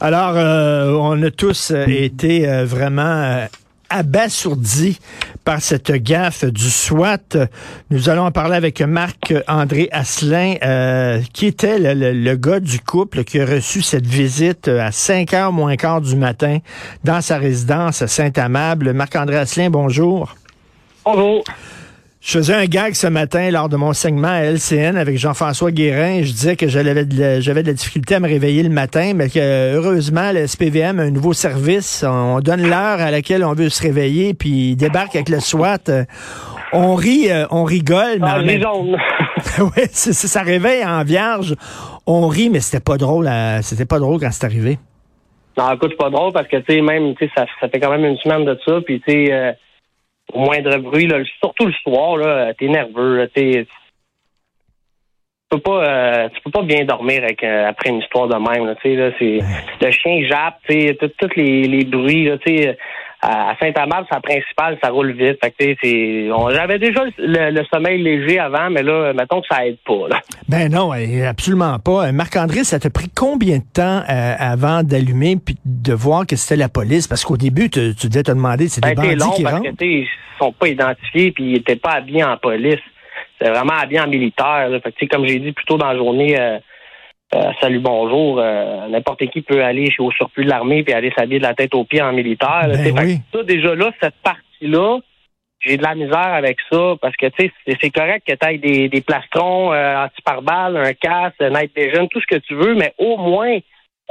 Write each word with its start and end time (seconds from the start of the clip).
Alors, 0.00 0.32
euh, 0.36 0.92
on 0.98 1.22
a 1.22 1.30
tous 1.30 1.72
euh, 1.72 1.84
été 1.86 2.48
euh, 2.48 2.64
vraiment 2.64 3.46
abasourdis 3.90 4.98
par 5.44 5.60
cette 5.60 5.90
gaffe 5.90 6.44
du 6.44 6.70
SWAT. 6.70 7.18
Nous 7.90 8.08
allons 8.08 8.24
en 8.24 8.30
parler 8.30 8.54
avec 8.54 8.80
Marc-André 8.80 9.88
Asselin, 9.90 10.54
qui 11.32 11.46
était 11.46 11.78
le, 11.94 12.12
le- 12.12 12.36
gars 12.36 12.60
du 12.60 12.78
couple 12.78 13.24
qui 13.24 13.40
a 13.40 13.46
reçu 13.46 13.82
cette 13.82 14.06
visite 14.06 14.68
à 14.68 14.92
5 14.92 15.34
heures 15.34 15.52
moins 15.52 15.74
quart 15.76 16.00
du 16.00 16.14
matin 16.14 16.58
dans 17.02 17.20
sa 17.20 17.38
résidence 17.38 18.00
à 18.00 18.06
Saint-Amable. 18.06 18.92
Marc-André 18.92 19.38
Asselin, 19.38 19.70
bonjour. 19.70 20.36
Bonjour. 21.04 21.42
Je 22.20 22.32
faisais 22.32 22.52
un 22.54 22.66
gag 22.66 22.92
ce 22.94 23.06
matin 23.06 23.50
lors 23.50 23.70
de 23.70 23.76
mon 23.76 23.94
segment 23.94 24.28
à 24.28 24.40
LCN 24.42 24.96
avec 24.98 25.16
Jean-François 25.16 25.70
Guérin. 25.70 26.18
Je 26.22 26.30
disais 26.32 26.54
que 26.54 26.68
j'avais 26.68 27.06
de, 27.06 27.18
la- 27.18 27.40
j'avais 27.40 27.62
de 27.62 27.68
la 27.68 27.72
difficulté 27.72 28.14
à 28.14 28.20
me 28.20 28.28
réveiller 28.28 28.62
le 28.62 28.68
matin, 28.68 29.12
mais 29.14 29.30
que 29.30 29.74
heureusement, 29.74 30.30
le 30.32 30.46
SPVM 30.46 31.00
a 31.00 31.04
un 31.04 31.10
nouveau 31.10 31.32
service. 31.32 32.04
On 32.06 32.40
donne 32.40 32.60
l'heure 32.68 33.00
à 33.00 33.10
laquelle 33.10 33.42
on 33.42 33.54
veut 33.54 33.70
se 33.70 33.82
réveiller, 33.82 34.34
puis 34.34 34.72
il 34.72 34.76
débarque 34.76 35.14
avec 35.16 35.30
le 35.30 35.40
SWAT. 35.40 35.78
Euh, 35.88 36.04
On 36.72 36.94
rit, 36.94 37.30
euh, 37.32 37.46
on 37.50 37.64
rigole, 37.64 38.18
mais 38.20 38.26
Ah, 38.28 38.36
en 38.36 38.42
les 38.42 38.60
jaunes. 38.60 38.96
c'est- 39.90 40.12
c'est- 40.12 40.28
ça 40.28 40.42
réveille 40.42 40.84
en 40.84 41.02
vierge. 41.02 41.56
On 42.06 42.28
rit, 42.28 42.48
mais 42.50 42.60
c'était 42.60 42.84
pas 42.84 42.96
drôle. 42.98 43.26
à- 43.28 43.60
C'était 43.62 43.86
pas 43.86 43.98
drôle 43.98 44.20
quand 44.20 44.30
c'est 44.30 44.44
arrivé. 44.44 44.78
Non, 45.58 45.72
écoute, 45.72 45.92
c'est 45.92 45.96
pas 46.04 46.10
drôle 46.10 46.32
parce 46.32 46.46
que, 46.46 46.58
tu 46.58 46.74
sais, 46.74 46.80
même, 46.80 47.14
tu 47.16 47.24
sais, 47.26 47.32
ça, 47.34 47.46
ça 47.60 47.68
fait 47.68 47.80
quand 47.80 47.90
même 47.90 48.04
une 48.04 48.18
semaine 48.18 48.44
de 48.44 48.56
ça, 48.64 48.74
puis, 48.86 49.00
tu 49.00 49.10
sais, 49.10 49.32
euh, 49.32 49.52
au 50.32 50.40
moindre 50.40 50.76
bruit, 50.78 51.06
là, 51.06 51.18
surtout 51.40 51.66
le 51.66 51.72
soir, 51.72 52.16
là, 52.16 52.52
t'es 52.54 52.68
nerveux, 52.68 53.16
là, 53.18 53.28
t'es... 53.28 53.66
Tu 55.52 55.58
peux 55.58 55.62
pas, 55.62 55.84
euh, 55.84 56.28
tu 56.28 56.40
peux 56.42 56.50
pas 56.52 56.62
bien 56.62 56.84
dormir 56.84 57.24
avec, 57.24 57.42
euh, 57.42 57.66
après 57.68 57.90
une 57.90 57.98
histoire 57.98 58.28
de 58.28 58.36
même, 58.36 58.66
là, 58.66 58.76
tu 58.76 58.82
sais, 58.82 58.94
là, 58.96 59.10
c'est... 59.18 59.38
Le 59.80 59.90
chien 59.90 60.22
jappe, 60.28 60.58
tu 60.68 60.80
sais, 60.80 60.94
tout- 60.94 61.10
tous 61.18 61.34
les, 61.36 61.64
les 61.64 61.84
bruits, 61.84 62.26
là, 62.26 62.38
tu 62.38 62.56
sais... 62.56 62.78
À 63.22 63.54
Saint-Amable, 63.60 64.06
sa 64.10 64.18
principale, 64.20 64.78
ça 64.82 64.88
roule 64.88 65.12
vite. 65.12 65.36
Fait 65.44 65.50
que, 65.50 65.76
c'est... 65.82 66.30
on- 66.32 66.48
J'avais 66.50 66.78
déjà 66.78 67.02
le, 67.18 67.50
le 67.50 67.64
sommeil 67.70 68.02
léger 68.02 68.38
avant, 68.38 68.70
mais 68.70 68.82
là, 68.82 69.12
mettons 69.12 69.42
que 69.42 69.46
ça 69.50 69.66
aide 69.66 69.76
pas, 69.84 70.08
là. 70.08 70.20
Ben 70.48 70.72
non, 70.72 70.94
euh, 70.94 71.28
absolument 71.28 71.78
pas. 71.78 72.06
Euh, 72.08 72.12
Marc-André, 72.12 72.64
ça 72.64 72.78
t'a 72.78 72.88
pris 72.88 73.10
combien 73.14 73.58
de 73.58 73.64
temps 73.74 74.02
euh, 74.08 74.34
avant 74.38 74.82
d'allumer 74.82 75.36
puis 75.36 75.56
de 75.66 75.92
voir 75.92 76.26
que 76.26 76.34
c'était 76.34 76.56
la 76.58 76.70
police? 76.70 77.06
Parce 77.08 77.22
qu'au 77.24 77.36
début, 77.36 77.68
tu, 77.68 77.94
tu 77.94 78.08
devais 78.08 78.22
te 78.22 78.30
demander, 78.32 78.68
c'est 78.68 78.82
des 78.82 78.94
bandits 78.94 79.16
long 79.16 79.30
qui 79.32 79.42
parce 79.42 79.54
rentrent? 79.56 79.76
que, 79.76 79.84
ils 79.84 80.08
sont 80.38 80.52
pas 80.52 80.68
identifiés 80.68 81.30
puis 81.32 81.44
ils 81.44 81.56
étaient 81.58 81.76
pas 81.76 81.90
habillés 81.96 82.24
en 82.24 82.38
police. 82.38 82.80
C'était 83.38 83.52
vraiment 83.52 83.74
habillés 83.78 84.00
en 84.00 84.08
militaire. 84.08 84.70
Là. 84.70 84.80
Fait 84.80 84.92
que, 84.92 85.04
comme 85.14 85.26
j'ai 85.26 85.38
dit 85.40 85.52
plus 85.52 85.66
tôt 85.66 85.76
dans 85.76 85.88
la 85.92 85.96
journée, 85.98 86.40
euh, 86.40 86.58
euh, 87.34 87.52
salut, 87.60 87.78
bonjour, 87.78 88.38
euh, 88.40 88.88
n'importe 88.88 89.24
qui 89.26 89.42
peut 89.42 89.62
aller 89.62 89.90
chez 89.90 90.02
au 90.02 90.10
surplus 90.10 90.44
de 90.44 90.50
l'armée 90.50 90.82
puis 90.82 90.92
aller 90.92 91.12
s'habiller 91.16 91.38
de 91.38 91.44
la 91.44 91.54
tête 91.54 91.74
aux 91.74 91.84
pieds 91.84 92.02
en 92.02 92.12
militaire. 92.12 92.66
Ben 92.68 92.94
oui. 92.98 93.18
ça, 93.32 93.42
déjà 93.44 93.74
là, 93.74 93.90
cette 94.00 94.16
partie-là, 94.22 94.98
j'ai 95.60 95.76
de 95.76 95.82
la 95.82 95.94
misère 95.94 96.32
avec 96.34 96.58
ça 96.70 96.94
parce 97.00 97.14
que 97.16 97.26
tu 97.26 97.46
sais, 97.46 97.76
c'est- 97.80 97.90
correct 97.90 98.26
que 98.26 98.32
tu 98.34 98.48
aies 98.48 98.58
des, 98.58 98.88
des 98.88 99.00
plastrons 99.00 99.72
euh, 99.72 100.04
anti-pare-balles, 100.04 100.76
un 100.76 100.92
casque, 100.94 101.40
un 101.40 101.50
night 101.50 101.70
vision, 101.76 102.08
tout 102.08 102.20
ce 102.20 102.26
que 102.26 102.40
tu 102.40 102.54
veux, 102.54 102.74
mais 102.74 102.94
au 102.98 103.16
moins 103.16 103.58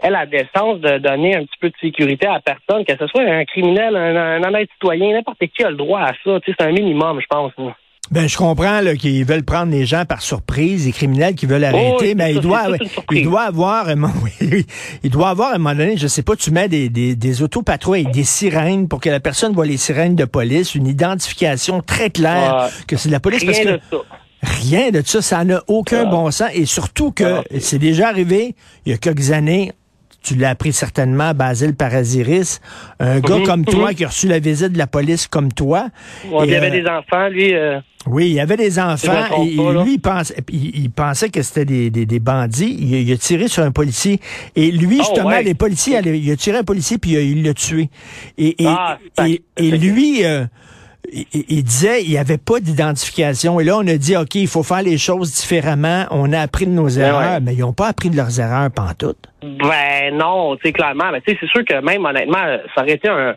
elle 0.02 0.16
a 0.16 0.26
décence 0.26 0.80
de 0.80 0.98
donner 1.00 1.36
un 1.36 1.42
petit 1.44 1.58
peu 1.60 1.70
de 1.70 1.76
sécurité 1.82 2.26
à 2.28 2.34
la 2.34 2.40
personne, 2.40 2.86
que 2.86 2.96
ce 2.98 3.08
soit 3.08 3.24
un 3.24 3.44
criminel, 3.44 3.98
un, 3.98 4.16
un 4.16 4.44
honnête 4.44 4.70
citoyen, 4.74 5.12
n'importe 5.14 5.46
qui 5.48 5.62
a 5.64 5.70
le 5.70 5.76
droit 5.76 6.00
à 6.00 6.14
ça. 6.24 6.40
Tu 6.40 6.52
sais, 6.52 6.56
c'est 6.58 6.66
un 6.66 6.72
minimum, 6.72 7.20
je 7.20 7.26
pense. 7.30 7.52
Ben, 8.12 8.28
je 8.28 8.38
comprends 8.38 8.82
là, 8.82 8.96
qu'ils 8.96 9.24
veulent 9.24 9.44
prendre 9.44 9.72
les 9.72 9.86
gens 9.86 10.04
par 10.04 10.22
surprise, 10.22 10.86
les 10.88 10.92
criminels 10.92 11.36
qui 11.36 11.46
veulent 11.46 11.64
arrêter, 11.64 12.16
mais 12.16 12.34
il 12.34 12.40
doit, 12.42 12.64
il 13.12 13.24
doit 13.24 13.44
avoir, 13.44 13.88
oui, 14.42 14.66
il 15.04 15.12
doit 15.12 15.30
avoir 15.30 15.50
à 15.52 15.56
un 15.56 15.58
moment 15.60 15.76
donné, 15.76 15.96
je 15.96 16.08
sais 16.08 16.24
pas, 16.24 16.36
tu 16.36 16.50
mets 16.50 16.68
des, 16.68 16.90
des, 16.90 17.16
des 17.16 17.42
autopatrouilles, 17.44 18.06
des 18.12 18.24
sirènes 18.24 18.88
pour 18.88 19.00
que 19.00 19.10
la 19.10 19.20
personne 19.20 19.54
voit 19.54 19.66
les 19.68 19.78
sirènes 19.78 20.16
de 20.16 20.26
police, 20.26 20.74
une 20.74 20.88
identification 20.88 21.82
très 21.82 22.10
claire 22.10 22.64
Ouais. 22.64 22.70
que 22.88 22.98
c'est 22.98 23.10
de 23.10 23.14
la 23.14 23.20
police. 23.20 23.44
parce 23.44 23.58
Rien 23.60 23.74
que 23.74 23.78
de 23.78 23.82
ça. 23.92 23.98
Rien 24.42 24.90
de 24.92 25.02
ça, 25.06 25.22
ça 25.22 25.44
n'a 25.44 25.62
aucun 25.68 26.06
bon 26.06 26.32
sens. 26.32 26.50
Et 26.54 26.66
surtout 26.66 27.12
que 27.12 27.44
c'est 27.60 27.78
déjà 27.78 28.08
arrivé 28.08 28.56
il 28.86 28.92
y 28.92 28.96
a 28.96 28.98
quelques 28.98 29.32
années. 29.32 29.74
Tu 30.30 30.36
l'as 30.36 30.50
appris 30.52 30.74
certainement, 30.74 31.34
Basile 31.34 31.74
Paraziris, 31.74 32.62
un 33.00 33.20
gars 33.20 33.38
Mhm, 33.38 33.44
comme 33.48 33.66
toi 33.66 33.90
mhm. 33.90 33.96
qui 33.96 34.06
a 34.06 34.10
reçu 34.10 34.28
la 34.28 34.38
visite 34.38 34.74
de 34.74 34.78
la 34.78 34.86
police 34.86 35.26
comme 35.28 35.52
toi. 35.52 35.88
Ouais, 36.30 36.46
Et, 36.46 36.50
il 36.50 36.52
y 36.52 36.56
avait 36.56 36.70
des 36.70 36.88
enfants, 36.88 37.30
lui. 37.30 37.56
euh, 37.56 37.80
oui, 38.06 38.28
il 38.28 38.34
y 38.34 38.40
avait 38.40 38.56
des 38.56 38.78
enfants 38.80 39.26
et, 39.44 39.56
pas, 39.58 39.84
lui, 39.84 39.94
il 39.96 40.00
pensait, 40.00 40.36
il, 40.52 40.84
il 40.84 40.92
pensait 40.92 41.30
que 41.30 41.42
c'était 41.42 41.66
des, 41.66 41.90
des, 41.90 42.06
des 42.06 42.20
bandits. 42.20 42.78
Il, 42.80 42.94
il 42.94 43.12
a 43.12 43.18
tiré 43.18 43.48
sur 43.48 43.64
un 43.64 43.72
policier. 43.72 44.20
Et 44.56 44.70
lui, 44.72 45.00
Oh, 45.00 45.04
justement, 45.04 45.30
ouais. 45.30 45.42
les 45.42 45.56
policiers, 45.56 46.00
il 46.06 46.32
a 46.32 46.36
tiré 46.36 46.60
un 46.60 46.64
policier 46.64 47.00
puis 47.00 47.14
il 47.14 47.42
l'a 47.44 47.56
tué. 47.56 47.90
Et, 48.38 48.62
et, 48.64 48.68
Ah, 48.68 49.00
et, 49.58 49.72
lui, 49.72 50.24
euh, 50.26 50.46
il, 51.12 51.26
il 51.34 51.64
disait 51.64 52.04
il 52.04 52.10
n'y 52.12 52.18
avait 52.18 52.38
pas 52.38 52.60
d'identification. 52.60 53.60
Et 53.60 53.64
là, 53.64 53.78
on 53.78 53.88
a 53.88 53.98
dit, 53.98 54.16
OK, 54.18 54.36
il 54.36 54.48
faut 54.48 54.64
faire 54.64 54.82
les 54.82 54.98
choses 54.98 55.34
différemment. 55.36 56.06
On 56.12 56.32
a 56.34 56.40
appris 56.40 56.66
de 56.66 56.72
nos 56.72 56.90
erreurs, 56.90 57.22
Ben 57.22 57.34
ouais. 57.36 57.40
mais 57.42 57.54
ils 57.54 57.62
n'ont 57.62 57.74
pas 57.74 57.88
appris 57.88 58.10
de 58.10 58.18
leurs 58.18 58.40
erreurs 58.40 58.70
pantoute. 58.72 59.18
Ben 59.42 60.14
non, 60.16 60.56
tu 60.58 60.68
sais, 60.68 60.74
clairement. 60.74 61.12
Mais 61.12 61.22
tu 61.22 61.32
sais, 61.32 61.38
c'est 61.42 61.50
sûr 61.50 61.64
que 61.66 61.80
même 61.82 62.06
honnêtement, 62.06 62.58
ça 62.76 62.82
aurait 62.82 62.94
été 62.94 63.10
un, 63.10 63.36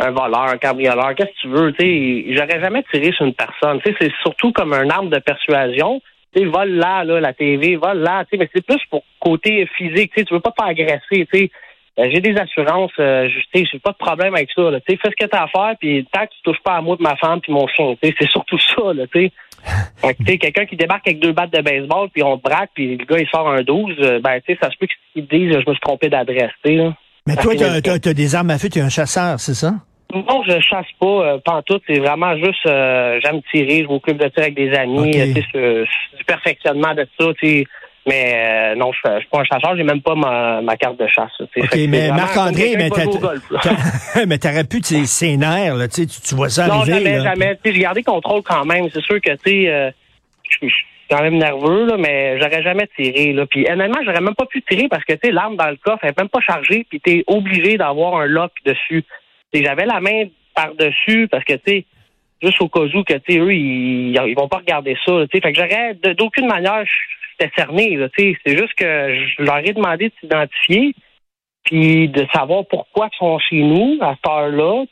un 0.00 0.10
voleur, 0.10 0.48
un 0.48 0.58
cambrioleur, 0.58 1.14
qu'est-ce 1.14 1.28
que 1.30 1.40
tu 1.42 1.48
veux, 1.48 1.72
tu 1.72 1.84
sais, 1.84 2.34
j'aurais 2.36 2.60
jamais 2.60 2.82
tiré 2.92 3.12
sur 3.12 3.24
une 3.26 3.34
personne. 3.34 3.80
Tu 3.84 3.92
sais, 3.92 3.96
c'est 4.00 4.12
surtout 4.22 4.52
comme 4.52 4.72
un 4.72 4.88
arme 4.90 5.10
de 5.10 5.18
persuasion. 5.18 6.00
Tu 6.34 6.42
sais, 6.42 6.46
vole 6.48 6.70
là, 6.72 7.04
là, 7.04 7.20
la 7.20 7.32
TV, 7.32 7.76
vole 7.76 7.98
là, 7.98 8.24
tu 8.24 8.30
sais, 8.30 8.36
mais 8.38 8.50
c'est 8.52 8.66
plus 8.66 8.80
pour 8.90 9.04
côté 9.20 9.68
physique, 9.76 10.12
tu 10.14 10.20
sais, 10.20 10.24
tu 10.26 10.34
veux 10.34 10.40
pas 10.40 10.50
te 10.50 10.56
faire 10.60 10.70
agresser, 10.70 11.28
tu 11.32 11.38
sais. 11.38 11.50
Euh, 11.98 12.08
j'ai 12.12 12.20
des 12.20 12.36
assurances, 12.36 12.90
euh, 12.98 13.28
je- 13.28 13.38
tu 13.38 13.64
sais, 13.64 13.68
j'ai 13.72 13.78
pas 13.78 13.92
de 13.92 13.96
problème 13.96 14.34
avec 14.34 14.50
ça, 14.54 14.62
là. 14.70 14.80
Tu 14.80 14.96
fais 14.96 15.10
ce 15.10 15.24
que 15.24 15.30
t'as 15.30 15.44
à 15.44 15.46
faire, 15.48 15.74
puis 15.78 16.04
tant 16.12 16.22
que 16.26 16.30
tu 16.32 16.42
touches 16.42 16.60
pas 16.64 16.76
à 16.76 16.80
moi 16.80 16.96
de 16.96 17.02
ma 17.02 17.14
femme 17.16 17.40
puis 17.40 17.52
mon 17.52 17.68
chien, 17.68 17.94
tu 18.02 18.12
c'est 18.18 18.28
surtout 18.30 18.58
ça, 18.58 18.92
là, 18.92 19.04
tu 19.12 19.26
sais. 19.26 19.32
Fait 20.02 20.14
que, 20.14 20.18
tu 20.24 20.32
sais, 20.32 20.38
quelqu'un 20.38 20.66
qui 20.66 20.76
débarque 20.76 21.06
avec 21.06 21.20
deux 21.20 21.32
battes 21.32 21.52
de 21.52 21.62
baseball, 21.62 22.08
puis 22.12 22.22
on 22.22 22.36
braque, 22.36 22.70
puis 22.74 22.96
le 22.96 23.04
gars, 23.04 23.18
il 23.18 23.28
sort 23.28 23.48
un 23.48 23.62
12, 23.62 23.94
euh, 24.00 24.20
ben, 24.20 24.40
tu 24.40 24.52
sais, 24.52 24.58
ça 24.60 24.70
se 24.70 24.76
peut 24.76 24.86
qu'il 25.14 25.26
dise, 25.26 25.52
je 25.52 25.58
me 25.58 25.72
suis 25.74 25.80
trompé 25.80 26.08
d'adresse, 26.08 26.50
tu 26.64 26.72
là. 26.76 26.92
Mais 27.26 27.36
toi, 27.36 27.54
tu 27.54 27.64
as, 27.64 28.14
des 28.14 28.34
armes 28.34 28.50
à 28.50 28.58
feu, 28.58 28.68
tu 28.68 28.80
es 28.80 28.82
un 28.82 28.88
chasseur, 28.90 29.38
c'est 29.40 29.54
ça? 29.54 29.72
Non, 30.12 30.42
je 30.46 30.60
chasse 30.60 30.86
pas, 31.00 31.06
euh, 31.06 31.38
pantoute. 31.44 31.82
C'est 31.88 31.98
vraiment 31.98 32.36
juste, 32.36 32.66
euh, 32.66 33.18
j'aime 33.24 33.40
tirer, 33.50 33.82
je 33.82 33.88
m'occupe 33.88 34.18
de 34.18 34.28
tirer 34.28 34.42
avec 34.42 34.54
des 34.54 34.72
amis. 34.74 35.08
Ok. 35.10 35.16
euh, 35.16 35.34
tu 35.34 35.42
c'est- 35.52 36.18
du 36.18 36.24
perfectionnement 36.24 36.94
de 36.94 37.06
ça, 37.18 37.26
tu 37.40 37.46
sais. 37.48 37.64
Mais 38.06 38.34
euh, 38.34 38.74
non, 38.74 38.92
je 38.92 38.98
je 39.14 39.20
suis 39.20 39.28
pas 39.28 39.40
un 39.40 39.44
chasseur, 39.44 39.76
j'ai 39.76 39.82
même 39.82 40.02
pas 40.02 40.14
ma, 40.14 40.60
ma 40.60 40.76
carte 40.76 40.98
de 40.98 41.06
chasse. 41.06 41.32
tu. 41.52 41.60
OK, 41.60 41.76
mais 41.88 42.10
Marc-André, 42.10 42.76
mais 44.26 44.38
t'aurais 44.38 44.64
pu, 44.64 44.82
tu 44.82 45.06
ses 45.06 45.36
nerfs, 45.38 45.74
là, 45.76 45.88
tu, 45.88 46.06
tu 46.06 46.20
tu 46.20 46.34
vois 46.34 46.50
ça 46.50 46.66
Non, 46.66 46.80
arriver. 46.80 46.98
jamais, 46.98 47.16
là. 47.16 47.22
jamais. 47.24 47.56
Tu 47.56 47.70
sais, 47.70 47.74
j'ai 47.76 47.82
gardé 47.82 48.02
contrôle 48.02 48.42
quand 48.42 48.64
même. 48.66 48.88
C'est 48.92 49.02
sûr 49.02 49.20
que, 49.22 49.30
tu 49.30 49.50
sais, 49.50 49.68
euh, 49.68 49.90
je 50.50 50.66
suis 50.66 50.86
quand 51.10 51.22
même 51.22 51.38
nerveux, 51.38 51.86
là, 51.86 51.96
mais 51.96 52.38
j'aurais 52.40 52.62
jamais 52.62 52.86
tiré, 52.94 53.32
là. 53.32 53.46
Puis, 53.46 53.66
honnêtement, 53.70 54.00
j'aurais 54.04 54.20
même 54.20 54.34
pas 54.34 54.46
pu 54.46 54.60
tirer 54.62 54.88
parce 54.88 55.04
que, 55.04 55.14
tu 55.14 55.30
l'arme 55.30 55.56
dans 55.56 55.70
le 55.70 55.76
coffre, 55.76 56.00
elle 56.02 56.10
est 56.10 56.18
même 56.18 56.28
pas 56.28 56.40
chargée, 56.40 56.86
puis 56.88 57.00
t'es 57.00 57.24
obligé 57.26 57.78
d'avoir 57.78 58.20
un 58.20 58.26
lock 58.26 58.52
dessus. 58.66 59.04
Tu 59.52 59.64
j'avais 59.64 59.86
la 59.86 60.00
main 60.00 60.24
par-dessus 60.54 61.26
parce 61.30 61.44
que, 61.44 61.54
tu 61.54 61.62
sais, 61.66 61.84
juste 62.42 62.60
au 62.60 62.68
cas 62.68 62.80
où 62.80 63.02
que, 63.02 63.14
tu 63.14 63.32
sais, 63.32 63.38
eux, 63.38 63.54
ils, 63.54 64.10
ils 64.12 64.34
vont 64.36 64.48
pas 64.48 64.58
regarder 64.58 64.94
ça, 65.06 65.12
là, 65.12 65.26
tu 65.26 65.38
sais. 65.38 65.40
Fait 65.40 65.52
que 65.54 65.58
j'aurais, 65.58 65.94
d'aucune 66.14 66.46
manière, 66.46 66.84
j'étais 67.38 67.52
cerné. 67.56 67.98
C'est 68.16 68.36
juste 68.46 68.74
que 68.74 69.14
je 69.14 69.42
leur 69.42 69.58
ai 69.58 69.72
demandé 69.72 70.08
de 70.08 70.14
s'identifier, 70.20 70.94
puis 71.64 72.08
de 72.08 72.26
savoir 72.32 72.64
pourquoi 72.66 73.08
ils 73.12 73.16
sont 73.16 73.38
chez 73.38 73.62
nous 73.62 73.98
à 74.00 74.14
cette 74.16 74.30
heure-là, 74.30 74.84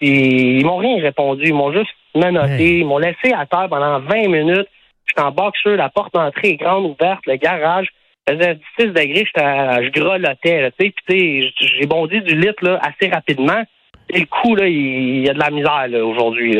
ils 0.00 0.64
m'ont 0.64 0.76
rien 0.76 1.00
répondu. 1.02 1.44
Ils 1.46 1.54
m'ont 1.54 1.72
juste 1.72 1.90
menotté. 2.14 2.52
Ouais. 2.52 2.78
Ils 2.78 2.86
m'ont 2.86 2.98
laissé 2.98 3.32
à 3.32 3.46
terre 3.46 3.68
pendant 3.68 4.00
20 4.00 4.28
minutes. 4.28 4.68
J'étais 5.06 5.22
en 5.22 5.32
boxeur, 5.32 5.76
la 5.76 5.88
porte 5.88 6.12
d'entrée 6.14 6.50
est 6.50 6.56
grande 6.56 6.84
ouverte, 6.84 7.24
le 7.26 7.36
garage 7.36 7.88
faisait 8.28 8.58
16 8.78 8.88
degrés, 8.88 9.24
je 9.34 9.90
grelottais. 9.90 10.70
Puis 11.06 11.54
j'ai 11.58 11.86
bondi 11.86 12.20
du 12.20 12.38
lit 12.38 12.50
là, 12.60 12.78
assez 12.82 13.10
rapidement. 13.10 13.62
Et 14.10 14.20
le 14.20 14.26
coup, 14.26 14.54
là, 14.54 14.66
il 14.66 15.18
il 15.18 15.26
y 15.26 15.30
a 15.30 15.34
de 15.34 15.38
la 15.38 15.50
misère 15.50 15.88
aujourd'hui. 16.06 16.58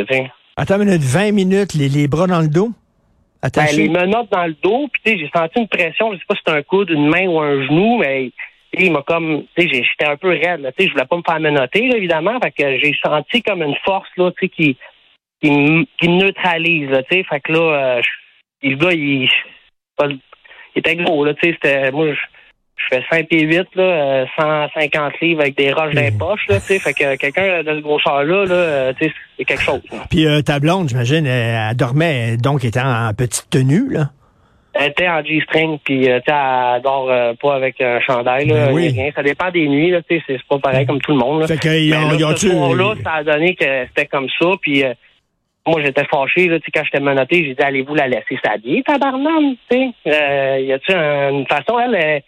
Attends 0.57 0.81
une 0.81 0.87
minute, 0.87 1.03
20 1.03 1.33
minutes, 1.33 1.75
les, 1.75 1.89
les 1.89 2.09
bras 2.09 2.27
dans 2.27 2.41
le 2.41 2.49
dos? 2.49 2.71
Ben, 3.43 3.47
Attachés? 3.47 3.77
les 3.77 3.89
dans 3.89 4.47
le 4.47 4.55
dos, 4.63 4.89
puis 4.93 5.19
j'ai 5.19 5.31
senti 5.35 5.61
une 5.61 5.69
pression, 5.69 6.13
je 6.13 6.19
sais 6.19 6.25
pas 6.29 6.35
si 6.35 6.43
c'est 6.45 6.53
un 6.53 6.63
coude, 6.63 6.91
une 6.91 7.09
main 7.09 7.27
ou 7.29 7.39
un 7.41 7.63
genou, 7.67 7.99
mais 7.99 8.33
il 8.73 8.93
m'a 8.93 9.03
comme, 9.03 9.45
j'étais 9.57 10.05
un 10.07 10.17
peu 10.17 10.29
raide, 10.31 10.61
là, 10.61 10.71
je 10.77 10.91
voulais 10.91 11.05
pas 11.05 11.17
me 11.17 11.23
faire 11.25 11.41
menotter, 11.41 11.87
là, 11.89 11.97
évidemment, 11.97 12.39
fait 12.41 12.51
que 12.51 12.79
j'ai 12.79 12.95
senti 13.03 13.43
comme 13.43 13.63
une 13.63 13.77
force, 13.85 14.09
là, 14.17 14.31
tu 14.33 14.47
sais, 14.47 14.49
qui, 14.49 14.77
qui, 15.41 15.51
me- 15.51 15.87
neutralise, 16.09 16.91
tu 17.09 17.17
sais, 17.19 17.25
fait 17.25 17.41
que 17.41 17.53
là, 17.53 17.99
euh, 17.99 18.03
le 18.63 18.77
gars, 18.77 18.93
il, 18.93 19.29
il 20.05 20.19
était 20.75 20.97
gros, 20.97 21.25
là, 21.25 21.35
tu 21.35 21.49
sais, 21.49 21.55
c'était, 21.55 21.93
moi, 21.93 22.13
je 22.13 22.21
fais 22.89 23.03
5 23.11 23.29
pieds 23.29 23.43
8, 23.43 23.67
là, 23.75 23.83
euh, 23.83 24.25
150 24.39 25.21
livres 25.21 25.41
avec 25.43 25.57
des 25.57 25.73
roches 25.73 25.95
dans 25.95 26.01
les 26.03 26.11
poches, 26.11 26.47
là, 26.49 26.57
tu 26.61 26.67
sais, 26.67 26.79
fait 26.79 26.93
que 26.93 27.17
quelqu'un 27.17 27.63
de 27.63 27.75
ce 27.77 27.81
grosseur-là, 27.81 28.45
là, 28.47 28.55
euh, 28.55 28.93
tu 28.99 29.07
sais, 29.07 29.13
c'est 29.37 29.45
quelque 29.45 29.63
chose, 29.63 29.83
là. 29.93 29.99
Puis 30.11 30.27
euh, 30.27 30.41
ta 30.43 30.59
blonde, 30.61 30.89
j'imagine, 30.89 31.27
elle, 31.27 31.69
elle 31.71 31.77
dormait, 31.77 32.37
donc 32.37 32.65
était 32.65 32.81
en 32.81 33.13
petite 33.15 33.49
tenue, 33.51 33.89
là. 33.91 34.11
Elle 34.81 34.91
était 34.91 35.09
en 35.09 35.25
G-string, 35.25 35.79
puis 35.85 36.09
euh, 36.09 36.21
elle 36.27 36.83
dort 36.83 37.09
euh, 37.11 37.33
pas 37.41 37.57
avec 37.57 37.81
un 37.81 37.99
chandail, 38.01 38.47
là, 38.47 38.67
Ben 38.67 38.73
oui. 38.75 38.89
rien. 38.91 39.11
Ça 39.15 39.23
dépend 39.25 39.51
des 39.51 39.67
nuits, 39.67 39.91
là, 39.91 40.01
c'est 40.09 40.23
pas 40.49 40.59
pareil 40.59 40.87
comme 40.87 41.01
tout 41.01 41.11
le 41.13 41.19
monde, 41.19 41.41
là. 41.41 41.47
Fait 41.49 41.59
qu'ils 41.59 41.91
Mais 41.91 41.97
ont, 41.97 42.09
là, 42.75 42.95
ce 42.97 43.03
ça 43.03 43.13
a 43.15 43.25
donné 43.25 43.55
que 43.57 43.65
c'était 43.89 44.07
comme 44.07 44.29
ça, 44.41 44.47
puis 44.61 44.85
euh, 44.85 44.93
moi, 45.67 45.83
j'étais 45.85 46.05
fâché, 46.05 46.47
là, 46.49 46.59
quand 46.73 46.83
j'étais 46.85 47.01
menotté, 47.01 47.45
j'ai 47.45 47.55
dit, 47.55 47.63
allez-vous 47.63 47.95
la 47.95 48.07
laisser 48.09 48.39
s'habiller, 48.45 48.83
tabarnane, 48.85 49.57
tu 49.71 49.77
sais? 49.77 49.91
Euh, 50.07 50.61
y 50.61 50.73
a-tu 50.73 50.93
un- 50.93 51.31
une 51.31 51.47
façon, 51.47 51.79
elle, 51.81 52.23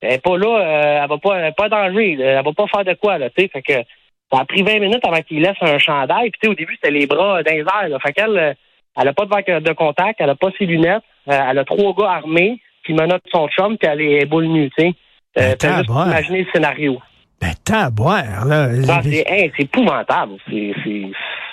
elle, 0.00 0.08
elle 0.08 0.14
est 0.14 0.22
pas 0.22 0.36
là, 0.36 0.46
euh, 0.46 1.02
elle 1.02 1.08
va 1.08 1.18
pas, 1.18 1.36
elle 1.38 1.54
pas 1.54 1.68
danger, 1.68 2.18
elle 2.20 2.44
va 2.44 2.52
pas 2.52 2.66
faire 2.66 2.84
de 2.84 2.94
quoi, 2.94 3.18
là, 3.18 3.30
tu 3.30 3.42
sais, 3.42 3.48
fait 3.48 3.62
que 3.62 3.88
ça 4.32 4.40
a 4.40 4.44
pris 4.44 4.62
20 4.62 4.80
minutes 4.80 5.04
avant 5.06 5.22
qu'il 5.22 5.42
laisse 5.42 5.56
un 5.60 5.78
chandail, 5.78 6.30
puis 6.30 6.40
tu 6.40 6.46
sais, 6.46 6.52
au 6.52 6.54
début, 6.54 6.74
c'était 6.74 6.90
les 6.90 7.06
bras 7.06 7.42
les 7.42 7.60
airs, 7.60 7.88
là, 7.88 7.98
fait 8.00 8.12
qu'elle, 8.12 8.38
euh, 8.38 8.52
elle 8.96 9.08
a 9.08 9.12
pas 9.12 9.24
de 9.24 9.30
verre 9.30 9.60
de 9.60 9.72
contact, 9.72 10.20
elle 10.20 10.30
a 10.30 10.34
pas 10.34 10.50
ses 10.58 10.66
lunettes, 10.66 11.02
euh, 11.28 11.38
elle 11.50 11.58
a 11.58 11.64
trois 11.64 11.94
gars 11.94 12.12
armés, 12.12 12.60
qui 12.84 12.92
menottent 12.92 13.24
son 13.32 13.48
chum, 13.48 13.76
puis 13.78 13.88
elle 13.90 14.00
est 14.00 14.26
boule 14.26 14.46
nue, 14.46 14.70
tu 14.76 14.84
sais. 14.84 14.94
Euh, 15.38 15.50
juste 15.60 15.88
ouais. 15.88 16.02
imaginer 16.06 16.42
le 16.42 16.50
scénario. 16.52 17.00
Ben, 17.40 17.52
tant 17.64 17.86
à 17.86 17.90
boire, 17.90 18.44
là. 18.46 18.68
Non, 18.68 19.00
c'est 19.02 19.52
épouvantable. 19.58 20.34
C'est... 20.48 20.72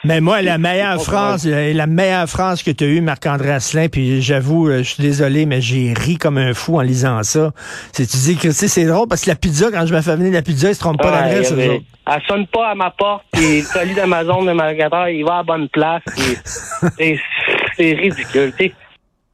Mais 0.03 0.19
moi, 0.19 0.42
la 0.42 0.57
meilleure 0.57 1.00
phrase, 1.03 1.48
euh, 1.48 1.74
la 1.74 1.86
meilleure 1.86 2.27
phrase 2.27 2.63
que 2.63 2.71
tu 2.71 2.83
as 2.83 2.88
eue, 2.88 3.01
Marc-André 3.01 3.51
Asselin, 3.51 3.88
puis 3.88 4.19
j'avoue, 4.21 4.68
euh, 4.68 4.80
je 4.80 4.94
suis 4.94 5.03
désolé, 5.03 5.45
mais 5.45 5.62
j'ai 5.62 5.94
ri 5.94 6.18
comme 6.18 6.39
un 6.39 6.56
fou 6.56 6.77
en 6.77 6.81
lisant 6.81 7.21
ça. 7.21 7.51
C'est 7.92 8.07
tu 8.09 8.18
dis 8.18 8.36
que 8.36 8.48
tu 8.48 8.53
sais, 8.53 8.68
c'est 8.68 8.86
drôle 8.86 9.07
parce 9.07 9.21
que 9.24 9.30
la 9.30 9.36
pizza, 9.36 9.68
quand 9.71 9.86
je 9.86 9.94
me 9.94 10.01
fais 10.01 10.15
venir 10.15 10.33
la 10.33 10.42
pizza, 10.42 10.69
ils 10.69 10.75
se 10.75 10.80
trompent 10.80 10.98
pas 10.98 11.12
Ouais, 11.12 11.30
d'adresse. 11.30 11.51
y 11.51 11.53
eux 11.53 11.57
avait-. 11.57 11.81
Elle 12.12 12.21
sonne 12.27 12.48
pas 12.48 12.69
à 12.71 12.75
ma 12.75 12.89
porte, 12.89 13.25
le 13.36 13.71
colis 13.71 13.94
d'Amazon 13.94 14.44
de 14.44 14.53
magasin, 14.53 15.07
il 15.07 15.24
va 15.24 15.33
à 15.33 15.38
la 15.38 15.44
bonne 15.44 15.69
place. 15.69 16.01
c'est, 16.98 17.94
ridicule, 17.94 18.53
tu 18.57 18.71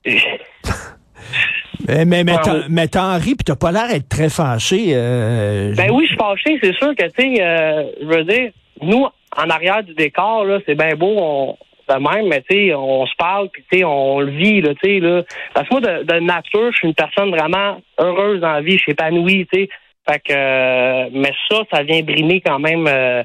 sais. 0.05 0.19
Mais, 1.87 2.03
mais, 2.03 2.23
mais, 2.25 2.33
Ah, 2.37 2.41
t'en- 2.43 2.61
mais 2.69 2.87
t'en 2.89 3.13
ris, 3.15 3.35
puis 3.35 3.45
t'as 3.45 3.55
pas 3.55 3.71
l'air 3.71 3.87
d'être 3.87 4.09
très 4.09 4.29
fâché. 4.29 4.87
euh, 4.89 5.73
Ben 5.77 5.89
oui, 5.91 6.03
je 6.03 6.07
suis 6.09 6.17
fâché, 6.17 6.59
c'est 6.61 6.73
sûr 6.75 6.93
que, 6.93 7.05
tu 7.05 7.35
sais, 7.35 7.41
euh, 7.41 7.83
je 8.01 8.05
veux 8.07 8.23
dire, 8.25 8.51
nous, 8.81 9.05
en 9.37 9.49
arrière 9.49 9.83
du 9.83 9.93
décor, 9.93 10.45
là, 10.45 10.59
c'est 10.65 10.75
bien 10.75 10.95
beau, 10.95 11.15
on, 11.17 11.57
de 11.89 11.93
même, 11.93 12.27
mais 12.27 12.41
tu 12.49 12.55
sais, 12.67 12.73
on 12.75 13.05
se 13.05 13.15
parle, 13.17 13.47
puis 13.49 13.63
tu 13.71 13.77
sais, 13.77 13.83
on 13.85 14.19
le 14.19 14.31
vit, 14.31 14.59
là, 14.61 14.73
tu 14.75 14.79
sais, 14.83 14.99
là. 14.99 15.23
Parce 15.53 15.69
que 15.69 15.73
moi, 15.75 15.81
de, 15.81 16.03
de 16.03 16.19
nature, 16.19 16.69
je 16.71 16.77
suis 16.77 16.87
une 16.89 16.93
personne 16.93 17.29
vraiment 17.29 17.77
heureuse 17.99 18.41
dans 18.41 18.51
la 18.51 18.61
vie, 18.61 18.73
je 18.73 18.79
suis 18.83 18.91
épanoui, 18.91 19.47
tu 19.53 19.61
sais. 19.61 19.69
Fait 20.09 20.19
que, 20.19 20.33
euh, 20.33 21.09
mais 21.13 21.31
ça, 21.49 21.61
ça 21.71 21.83
vient 21.83 22.01
brimer 22.01 22.41
quand 22.41 22.59
même, 22.59 22.85
euh, 22.87 23.23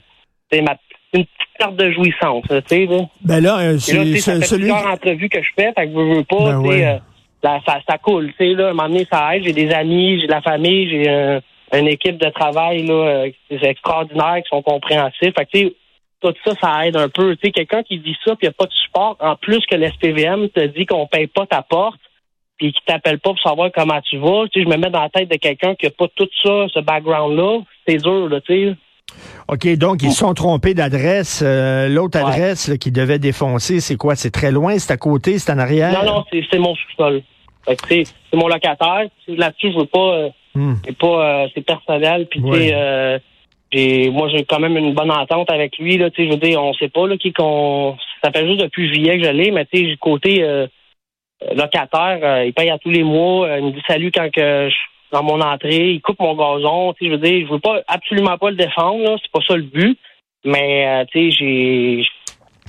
tu 0.50 0.59
sais, 0.59 0.62
ma 0.62 0.76
une 1.14 1.25
petite 1.25 1.59
carte 1.59 1.76
de 1.76 1.91
jouissance, 1.91 2.44
tu 2.49 2.55
sais, 2.67 2.87
là. 2.87 3.00
Ben 3.23 3.43
là, 3.43 3.58
euh, 3.58 3.73
là, 3.73 3.79
c'est 3.79 4.19
celui. 4.20 4.61
plusieurs 4.61 4.87
entrevues 4.87 5.29
que 5.29 5.43
je 5.43 5.49
fais, 5.56 5.73
fait 5.76 5.87
que 5.87 5.93
je 5.93 5.99
veux 6.17 6.25
pas, 6.25 6.37
Ben 6.53 6.62
tu 6.62 6.69
sais, 6.69 6.75
ouais. 6.75 6.85
euh, 6.87 6.99
ça, 7.43 7.58
ça, 7.67 7.79
ça 7.88 7.99
coule, 7.99 8.29
tu 8.29 8.35
sais, 8.38 8.55
là, 8.55 8.69
à 8.69 8.70
un 8.70 8.75
moment 8.75 8.88
donné, 8.88 9.06
ça 9.12 9.37
aide, 9.37 9.43
j'ai 9.44 9.53
des 9.53 9.70
amis, 9.73 10.20
j'ai 10.20 10.26
de 10.29 10.32
la 10.32 10.41
famille, 10.41 10.88
j'ai 10.88 11.08
un- 11.11 11.41
une 11.75 11.88
équipe 11.88 12.17
de 12.19 12.29
travail, 12.31 12.87
là, 12.87 12.94
euh, 12.94 13.31
qui 13.49 13.55
est 13.56 13.65
extraordinaire, 13.69 14.37
qui 14.37 14.49
sont 14.50 14.62
compréhensifs, 14.62 15.35
fait 15.37 15.44
que, 15.47 15.50
tu 15.53 15.58
sais, 15.67 15.75
tout 16.31 16.39
ça, 16.45 16.55
ça 16.61 16.87
aide 16.87 16.97
un 16.97 17.09
peu, 17.09 17.35
tu 17.37 17.47
sais, 17.47 17.51
quelqu'un 17.51 17.83
qui 17.83 17.99
dit 17.99 18.17
ça, 18.25 18.37
puis 18.37 18.47
il 18.47 18.47
n'y 18.47 18.51
a 18.51 18.53
pas 18.53 18.67
de 18.67 18.73
support, 18.73 19.17
en 19.19 19.35
plus 19.37 19.61
que 19.67 19.75
l'SPVM 19.75 20.49
te 20.51 20.65
dit 20.67 20.87
qu'on 20.87 21.07
paye 21.09 21.27
pas 21.27 21.47
ta 21.47 21.63
porte, 21.63 21.99
puis 22.59 22.73
qui 22.73 22.79
t'appelle 22.87 23.19
pas 23.19 23.31
pour 23.31 23.41
savoir 23.41 23.71
comment 23.75 24.01
tu 24.03 24.19
vas, 24.19 24.45
tu 24.53 24.61
sais, 24.61 24.65
je 24.65 24.71
me 24.71 24.77
mets 24.77 24.91
dans 24.91 25.03
la 25.03 25.09
tête 25.09 25.29
de 25.31 25.37
quelqu'un 25.37 25.75
qui 25.75 25.87
a 25.87 25.91
pas 25.91 26.07
tout 26.15 26.29
ça, 26.45 26.67
ce 26.73 26.79
background-là, 26.81 27.61
c'est 27.89 27.97
dur, 27.97 28.29
là, 28.29 28.41
tu 28.41 28.71
sais. 28.71 28.77
OK, 29.49 29.67
donc 29.77 30.03
ils 30.03 30.11
se 30.13 30.19
sont 30.19 30.33
trompés 30.33 30.73
d'adresse. 30.73 31.43
Euh, 31.45 31.89
L'autre 31.89 32.19
Ouais. 32.19 32.25
adresse 32.25 32.69
là, 32.69 32.79
qui 32.79 32.91
devait 32.93 33.19
défoncer, 33.19 33.81
c'est 33.81 33.97
quoi? 33.97 34.15
C'est 34.15 34.31
très 34.31 34.51
loin? 34.53 34.79
C'est 34.79 34.93
à 34.93 34.97
côté? 34.97 35.39
C'est 35.39 35.53
en 35.53 35.59
arrière? 35.59 35.93
Non, 35.93 36.05
non, 36.15 36.25
c'est 36.33 36.43
c'est 36.51 36.59
mon 36.59 36.75
sous-sol. 36.75 37.23
Fait 37.67 37.77
que, 37.77 37.87
c'est 37.89 38.37
mon 38.37 38.49
locataire. 38.49 39.05
Là-dessus, 39.29 39.73
je 39.73 39.79
veux 39.79 39.87
pas. 39.87 39.99
euh, 40.15 40.29
Hmm. 40.55 40.75
c'est 40.85 40.97
pas. 40.97 41.07
euh, 41.45 41.49
c'est 41.55 41.61
personnel. 41.65 42.27
Puis, 42.31 42.41
tu 42.41 42.47
Ouais. 42.47 42.69
sais, 42.69 43.23
moi, 44.11 44.29
j'ai 44.29 44.45
quand 44.45 44.61
même 44.61 44.77
une 44.77 44.95
bonne 44.95 45.11
entente 45.11 45.51
avec 45.51 45.79
lui. 45.79 45.97
Là, 45.99 46.09
je 46.17 46.23
veux 46.25 46.37
dire, 46.37 46.63
on 46.63 46.75
sait 46.75 46.89
pas 46.89 47.07
là, 47.07 47.17
qui 47.17 47.33
qu'on. 47.33 47.97
Ça 48.23 48.31
fait 48.31 48.47
juste 48.47 48.61
depuis 48.61 48.89
juillet 48.89 49.19
que 49.19 49.25
je 49.25 49.31
l'ai, 49.31 49.51
mais 49.51 49.65
tu 49.67 49.79
sais, 49.91 49.97
côté 49.97 50.43
euh, 50.43 50.67
locataire, 51.55 52.19
euh, 52.23 52.45
il 52.45 52.53
paye 52.53 52.71
à 52.71 52.79
tous 52.79 52.91
les 52.91 53.03
mois. 53.03 53.47
euh, 53.49 53.59
il 53.59 53.65
me 53.67 53.71
dit 53.73 53.83
salut 53.89 54.13
quand 54.13 54.31
que 54.31 54.69
je 54.69 54.75
suis 54.75 54.89
dans 55.13 55.23
mon 55.23 55.41
entrée. 55.41 55.91
Il 55.93 56.01
coupe 56.01 56.21
mon 56.21 56.35
gazon. 56.35 56.93
Tu 56.95 57.05
sais, 57.05 57.11
je 57.11 57.17
veux 57.17 57.23
dire, 57.27 57.47
je 57.47 57.53
veux 57.53 57.61
pas 57.61 57.81
absolument 57.89 58.39
pas 58.39 58.51
le 58.51 58.57
défendre. 58.57 59.17
C'est 59.23 59.33
pas 59.33 59.45
ça 59.47 59.57
le 59.57 59.63
but. 59.63 59.99
Mais 60.45 61.05
tu 61.13 61.31
sais, 61.31 61.37
j'ai. 61.39 62.05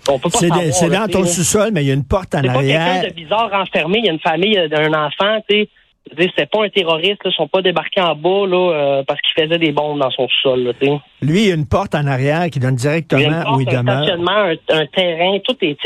On 0.09 0.19
peut 0.19 0.29
pas 0.29 0.39
C'est 0.39 0.89
là, 0.89 1.07
dans 1.07 1.11
ton 1.11 1.25
sous-sol, 1.25 1.69
mais 1.71 1.83
il 1.83 1.87
y 1.87 1.91
a 1.91 1.93
une 1.93 2.05
porte 2.05 2.35
en 2.35 2.41
C'est 2.41 2.47
pas 2.47 2.53
arrière. 2.55 2.93
quelqu'un 3.01 3.09
de 3.09 3.13
bizarre 3.13 3.49
enfermé. 3.53 3.99
Il 3.99 4.05
y 4.05 4.09
a 4.09 4.13
une 4.13 4.19
famille, 4.19 4.51
il 4.51 4.69
y 4.71 4.75
a 4.75 4.79
un 4.81 5.05
enfant, 5.07 5.39
tu 5.49 5.55
sais. 5.61 5.69
Je 6.05 6.15
veux 6.15 6.23
dire, 6.23 6.33
C'était 6.35 6.47
pas 6.47 6.63
un 6.65 6.69
terroriste, 6.69 7.23
là. 7.23 7.31
Ils 7.31 7.35
sont 7.35 7.47
pas 7.47 7.61
débarqués 7.61 8.01
en 8.01 8.15
bas, 8.15 8.45
là, 8.47 8.71
euh, 8.71 9.03
parce 9.07 9.19
qu'il 9.21 9.43
faisait 9.43 9.57
des 9.57 9.71
bombes 9.71 9.99
dans 9.99 10.11
son 10.11 10.27
sol, 10.41 10.63
là, 10.63 10.73
tu 10.73 10.87
sais. 10.87 10.99
Lui, 11.21 11.43
il 11.43 11.47
y 11.47 11.51
a 11.51 11.55
une 11.55 11.67
porte 11.67 11.95
en 11.95 12.05
arrière 12.07 12.49
qui 12.49 12.59
donne 12.59 12.75
directement 12.75 13.43
porte, 13.43 13.57
où 13.57 13.61
il 13.61 13.69
un 13.69 13.83
demeure. 13.83 14.55
un, 14.69 14.77
un 14.77 14.85
terrain, 14.87 15.39
tout 15.39 15.55
est, 15.61 15.77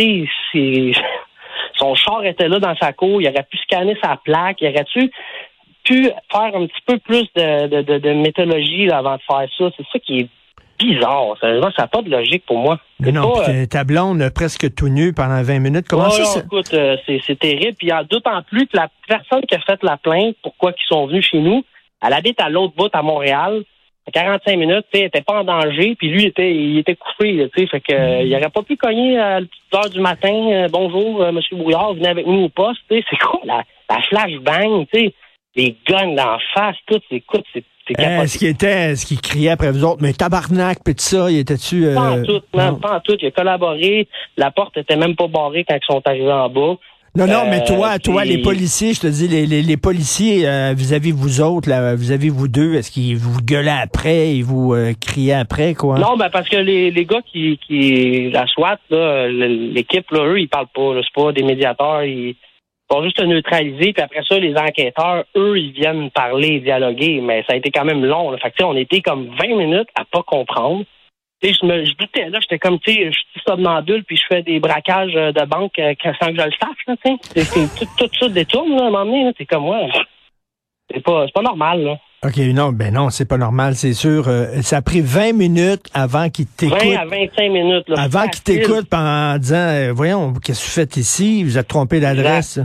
son 1.76 1.96
char 1.96 2.26
était 2.26 2.48
là 2.48 2.60
dans 2.60 2.76
sa 2.76 2.94
cour, 2.94 3.22
il 3.22 3.28
aurait 3.28 3.46
pu 3.50 3.58
scanner 3.58 3.98
sa 4.02 4.18
plaque, 4.18 4.58
il 4.62 4.70
aurait 4.70 4.86
pu, 4.86 5.12
pu 5.84 6.04
faire 6.32 6.56
un 6.56 6.66
petit 6.66 6.82
peu 6.86 6.98
plus 7.00 7.28
de, 7.36 7.68
de, 7.68 7.82
de, 7.82 7.98
de 8.00 8.14
méthodologie 8.14 8.86
là, 8.88 8.98
avant 8.98 9.16
de 9.16 9.22
faire 9.28 9.48
ça? 9.58 9.70
C'est 9.78 9.86
ça 9.92 10.00
qui 10.00 10.20
est 10.20 10.30
bizarre. 10.78 11.36
Sérieusement, 11.40 11.72
ça 11.76 11.84
n'a 11.84 11.88
pas 11.88 12.02
de 12.02 12.10
logique 12.10 12.46
pour 12.46 12.58
moi. 12.60 12.80
Non, 13.00 13.34
pas, 13.34 13.50
euh, 13.50 13.66
ta 13.66 13.84
blonde 13.84 14.30
presque 14.34 14.74
tout 14.76 14.90
nue 14.90 15.14
pendant 15.14 15.42
20 15.42 15.60
minutes. 15.60 15.88
Comment 15.90 16.06
Oh 16.08 16.12
ça? 16.12 16.20
non, 16.24 16.26
ça- 16.26 16.40
écoute, 16.46 16.74
euh, 16.74 16.98
c'est, 17.06 17.40
terrible. 17.40 17.76
Puis 17.78 17.90
d'autant 18.10 18.42
plus 18.44 18.66
que 18.68 18.78
la 18.78 18.90
personne 19.08 19.42
qui 19.42 19.56
a 19.56 19.60
fait 19.60 19.82
la 19.84 19.98
plainte, 19.98 20.36
pourquoi 20.44 20.74
qu'ils 20.74 20.86
sont 20.88 21.08
venus 21.08 21.26
chez 21.26 21.40
nous, 21.40 21.64
elle 22.06 22.14
habite 22.14 22.40
à 22.42 22.50
l'autre 22.50 22.74
bout 22.76 22.90
à 22.94 23.02
Montréal. 23.02 23.64
À 24.08 24.12
45 24.12 24.58
minutes, 24.58 24.86
tu 24.90 25.00
sais, 25.00 25.02
elle 25.02 25.08
était 25.08 25.22
pas 25.22 25.42
en 25.42 25.44
danger, 25.44 25.96
puis 26.00 26.08
lui 26.10 26.22
il 26.24 26.28
était, 26.28 26.56
il 26.56 26.78
était 26.78 26.96
sais, 27.20 27.68
fait 27.68 27.82
que 27.82 27.94
euh, 27.94 28.22
il 28.22 28.34
aurait 28.36 28.50
pas 28.50 28.62
pu 28.64 28.78
cogner 28.78 29.20
à 29.20 29.42
la 29.42 29.46
petite 29.46 29.76
heure 29.76 29.90
du 29.90 30.00
matin. 30.00 30.32
euh, 30.50 30.68
bonjour, 30.72 31.22
euh, 31.22 31.34
Monsieur 31.34 31.58
Brouillard, 31.58 31.94
venez 31.94 32.08
avec 32.08 32.26
nous 32.26 32.44
au 32.44 32.48
poste, 32.50 32.80
tu 32.90 32.96
sais, 33.00 33.06
c'est 33.10 33.18
quoi 33.18 33.42
la, 33.44 33.64
la 33.90 34.02
flashbang, 34.04 34.86
tu 34.94 35.00
sais, 35.00 35.14
les 35.58 35.76
guns 35.86 36.14
d'en 36.14 36.38
face, 36.54 36.78
tout, 36.86 37.02
écoute, 37.12 37.44
c'est. 37.52 37.66
Est-ce 37.98 38.38
qu'il 38.38 38.48
était, 38.48 38.92
est-ce 38.92 39.06
qu'il 39.06 39.22
criait 39.22 39.50
après 39.52 39.72
vous 39.72 39.84
autres, 39.84 40.02
mais 40.02 40.14
tabarnak, 40.14 40.80
puis 40.84 40.96
tout 40.96 41.04
ça, 41.04 41.30
il 41.32 41.38
était-tu... 41.40 41.86
euh, 41.86 41.96
Pas 41.96 42.12
en 42.12 42.24
tout, 42.24 42.42
non. 42.54 42.76
pas 42.76 42.98
en 42.98 43.00
tout. 43.00 43.16
Il 43.22 43.28
a 43.28 43.32
collaboré. 43.32 44.08
La 44.38 44.52
porte 44.52 44.78
était 44.78 44.96
même 44.98 45.16
pas 45.16 45.28
barrée 45.28 45.66
quand 45.68 45.76
ils 45.76 45.86
sont 45.86 46.02
arrivés 46.06 46.32
en 46.32 46.50
bas. 46.50 46.76
Non, 47.16 47.26
non, 47.26 47.44
mais 47.50 47.62
Euh, 47.62 47.66
toi, 47.66 47.98
toi, 47.98 48.22
puis- 48.22 48.30
les 48.30 48.38
policiers, 48.44 48.94
je 48.94 49.00
te 49.00 49.08
dis, 49.08 49.28
les, 49.28 49.48
les, 49.48 49.64
les 49.64 49.78
policiers 49.78 50.48
euh, 50.48 50.74
vis-à-vis 50.78 51.12
vous 51.12 51.42
autres, 51.42 51.68
là, 51.68 51.96
vis-à-vis 51.96 52.30
vous 52.30 52.48
deux, 52.48 52.76
est-ce 52.76 52.92
qu'ils 52.92 53.18
vous 53.18 53.42
gueulaient 53.42 53.72
après, 53.72 54.36
ils 54.36 54.44
vous 54.44 54.76
euh, 54.76 54.94
criaient 55.00 55.34
après, 55.34 55.74
quoi? 55.74 55.98
Non, 55.98 56.16
ben 56.16 56.30
parce 56.30 56.48
que 56.48 56.58
les, 56.58 56.92
les 56.92 57.06
gars 57.06 57.22
qui, 57.26 57.60
qui 57.66 58.30
la 58.30 58.46
SWAT, 58.46 58.78
là, 58.92 59.28
l'équipe, 59.30 60.12
là, 60.12 60.26
eux, 60.28 60.40
ils 60.40 60.48
parlent 60.48 60.68
pas. 60.76 60.92
C'est 61.02 61.24
pas 61.24 61.32
des 61.32 61.42
médiateurs. 61.42 62.04
Ils 62.04 62.36
vont 62.90 63.04
juste 63.04 63.18
te 63.18 63.24
neutraliser. 63.24 63.94
Puis 63.94 64.04
après 64.04 64.24
ça, 64.28 64.40
les 64.40 64.56
enquêteurs, 64.56 65.26
eux, 65.36 65.58
ils 65.58 65.72
viennent 65.72 66.10
parler, 66.12 66.60
dialoguer. 66.60 67.22
Mais 67.22 67.44
ça 67.48 67.54
a 67.54 67.56
été 67.58 67.72
quand 67.72 67.86
même 67.86 68.06
long. 68.06 68.32
Là. 68.32 68.38
Fait 68.38 68.52
que, 68.52 68.64
on 68.64 68.76
était 68.76 69.02
comme 69.02 69.30
20 69.42 69.56
minutes 69.56 69.90
à 69.96 70.06
pas 70.06 70.24
comprendre. 70.24 70.86
Tu 71.42 71.50
sais, 71.50 71.60
je 71.62 71.66
me 71.68 71.86
je 71.86 71.94
doutais, 71.96 72.30
là, 72.30 72.40
j'étais 72.42 72.58
comme, 72.58 72.80
tu 72.80 72.92
sais, 72.92 73.06
je 73.06 73.12
suis 73.12 73.42
somnambule, 73.48 74.04
puis 74.06 74.18
je 74.18 74.24
fais 74.28 74.42
des 74.42 74.60
braquages 74.60 75.16
euh, 75.16 75.32
de 75.32 75.46
banque 75.46 75.78
euh, 75.78 75.94
sans 76.20 76.28
que 76.30 76.36
je 76.36 76.46
le 76.46 76.52
sache, 76.52 76.88
là, 76.88 76.96
tu 77.06 77.44
sais. 77.44 77.68
Tout, 77.78 77.86
tout 77.96 78.10
ça 78.20 78.30
détourne, 78.30 78.76
là, 78.76 78.86
à 78.86 78.88
un 78.88 78.90
moment 78.90 79.06
donné. 79.06 79.32
C'est 79.38 79.46
comme, 79.46 79.68
ouais, 79.68 79.88
c'est 80.92 81.04
pas, 81.04 81.26
c'est 81.28 81.34
pas 81.34 81.42
normal, 81.42 81.84
là. 81.84 81.98
OK, 82.26 82.38
non, 82.38 82.72
ben 82.72 82.92
non, 82.92 83.12
c'est 83.12 83.28
pas 83.28 83.38
normal, 83.38 83.76
c'est 83.76 83.94
sûr. 83.94 84.28
Euh, 84.28 84.62
ça 84.64 84.78
a 84.78 84.82
pris 84.82 85.02
20 85.02 85.34
minutes 85.34 85.86
avant 85.94 86.30
qu'il 86.30 86.46
20 86.46 86.52
t'écoute. 86.58 86.98
à 86.98 87.06
25 87.06 87.52
minutes, 87.52 87.90
là. 87.90 88.02
Avant 88.02 88.28
qu'il 88.28 88.42
t'écoute 88.42 88.92
en 88.92 89.38
disant, 89.38 89.56
euh, 89.56 89.92
voyons, 89.94 90.34
qu'est-ce 90.34 90.62
que 90.62 90.66
vous 90.66 90.72
faites 90.72 90.98
ici? 90.98 91.44
Vous 91.44 91.60
êtes 91.60 91.68
trompé 91.68 92.00
d'adresse. 92.00 92.60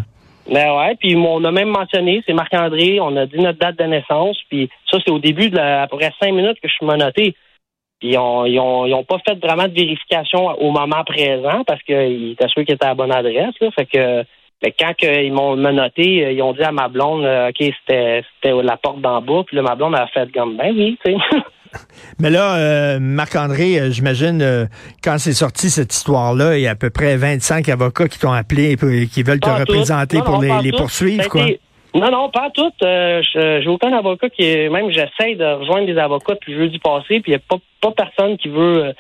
Ben 0.51 0.77
ouais, 0.77 0.97
puis 0.97 1.15
on 1.17 1.45
a 1.45 1.53
même 1.53 1.69
mentionné, 1.69 2.23
c'est 2.27 2.33
Marc-André, 2.33 2.99
on 3.01 3.17
a 3.17 3.27
dit 3.27 3.39
notre 3.39 3.59
date 3.59 3.79
de 3.79 3.85
naissance, 3.85 4.37
puis 4.49 4.69
ça, 4.91 4.99
c'est 5.05 5.13
au 5.13 5.19
début 5.19 5.51
de 5.51 5.57
la, 5.57 5.83
après 5.83 6.11
cinq 6.21 6.33
minutes 6.33 6.59
que 6.61 6.69
je 6.69 6.75
suis 6.75 6.87
menotté. 6.87 7.37
Puis 8.01 8.19
on, 8.19 8.45
ils 8.45 8.59
ont, 8.59 8.85
ils 8.85 8.95
ont 8.95 9.05
pas 9.05 9.19
fait 9.27 9.39
vraiment 9.39 9.69
de 9.69 9.75
vérification 9.75 10.47
au 10.61 10.73
moment 10.73 11.05
présent 11.05 11.63
parce 11.65 11.81
qu'ils 11.85 12.33
étaient 12.33 12.49
sûrs 12.49 12.65
qu'ils 12.65 12.75
étaient 12.75 12.85
à 12.85 12.89
la 12.89 12.95
bonne 12.95 13.13
adresse, 13.13 13.55
là. 13.61 13.71
Fait 13.71 13.87
que 13.87 14.25
Mais 14.65 14.75
quand 14.77 14.93
que 14.95 15.23
ils 15.25 15.33
m'ont 15.33 15.55
menotté, 15.55 16.27
euh, 16.27 16.33
ils 16.33 16.43
ont 16.43 16.53
dit 16.53 16.65
à 16.65 16.73
ma 16.73 16.89
blonde, 16.89 17.25
euh, 17.25 17.51
OK, 17.51 17.59
c'était 17.61 18.25
c'était 18.35 18.61
la 18.61 18.77
porte 18.77 19.01
d'en 19.01 19.23
bas. 19.23 19.45
Puis 19.47 19.57
là, 19.57 19.63
ma 19.63 19.77
blonde 19.77 19.95
a 19.95 20.09
fait 20.09 20.33
comme, 20.33 20.57
ben 20.57 20.75
oui, 20.75 20.99
tu 21.05 21.13
sais. 21.13 21.19
Mais 22.21 22.31
là, 22.31 22.57
euh, 22.57 22.99
Marc-André, 23.01 23.79
euh, 23.81 23.91
j'imagine, 23.91 24.43
euh, 24.43 24.67
quand 25.03 25.19
c'est 25.19 25.33
sorti 25.33 25.71
cette 25.71 25.93
histoire-là, 25.95 26.57
il 26.59 26.63
y 26.63 26.67
a 26.67 26.73
à 26.73 26.75
peu 26.75 26.91
près 26.91 27.17
25 27.17 27.69
avocats 27.69 28.09
qui 28.09 28.19
t'ont 28.19 28.33
appelé 28.33 28.73
et 28.73 29.07
qui 29.07 29.23
veulent 29.23 29.41
te 29.41 29.49
Pas 29.49 29.59
représenter 29.59 30.19
Non, 30.19 30.25
pour 30.25 30.43
non, 30.43 30.61
les, 30.61 30.73
poursuivre, 30.73 31.25
a 31.25 31.29
quoi. 31.29 31.47
Non, 31.95 32.11
non, 32.11 32.31
pas 32.31 32.51
toutes. 32.55 32.83
Euh, 32.83 33.21
je- 33.35 33.61
J'ai 33.63 33.69
aucun 33.69 33.93
avocat 33.93 34.29
qui 34.31 34.43
est. 34.45 34.69
Même 34.71 34.91
j'essaie 34.91 35.35
de 35.35 35.45
rejoindre 35.45 35.87
des 35.87 35.99
avocats 35.99 36.35
depuis 36.35 36.55
jeudi 36.55 36.79
passé, 36.79 37.21
puis 37.21 37.25
il 37.27 37.31
n'y 37.31 37.35
a 37.37 37.39
pas, 37.49 37.57
pas 37.81 37.93
personne 37.93 38.37
qui 38.39 38.49
veut 38.49 38.95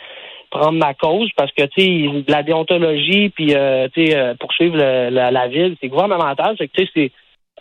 prendre 0.50 0.79
ma 0.79 0.93
cause 0.93 1.31
parce 1.35 1.50
que 1.52 1.62
tu 1.64 1.81
sais, 1.81 2.25
la 2.29 2.43
déontologie, 2.43 3.31
puis 3.31 3.55
euh, 3.55 3.88
tu 3.95 4.07
sais, 4.09 4.35
poursuivre 4.38 4.76
le- 4.76 5.09
la, 5.09 5.31
la 5.31 5.49
ville, 5.49 5.76
c'est 5.81 5.88
gouvernemental. 5.88 6.55
C'est 6.59 6.69
que 6.69 6.73
tu 6.76 6.85
sais, 6.85 6.91
c'est. 6.95 7.12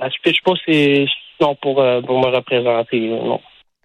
Se 0.09 0.15
pitche 0.23 0.41
pas, 0.43 0.53
c'est 0.65 1.05
non 1.39 1.55
pour, 1.61 1.79
euh, 1.81 2.01
pour 2.01 2.19
me 2.19 2.27
représenter. 2.35 2.99
Non. 3.09 3.39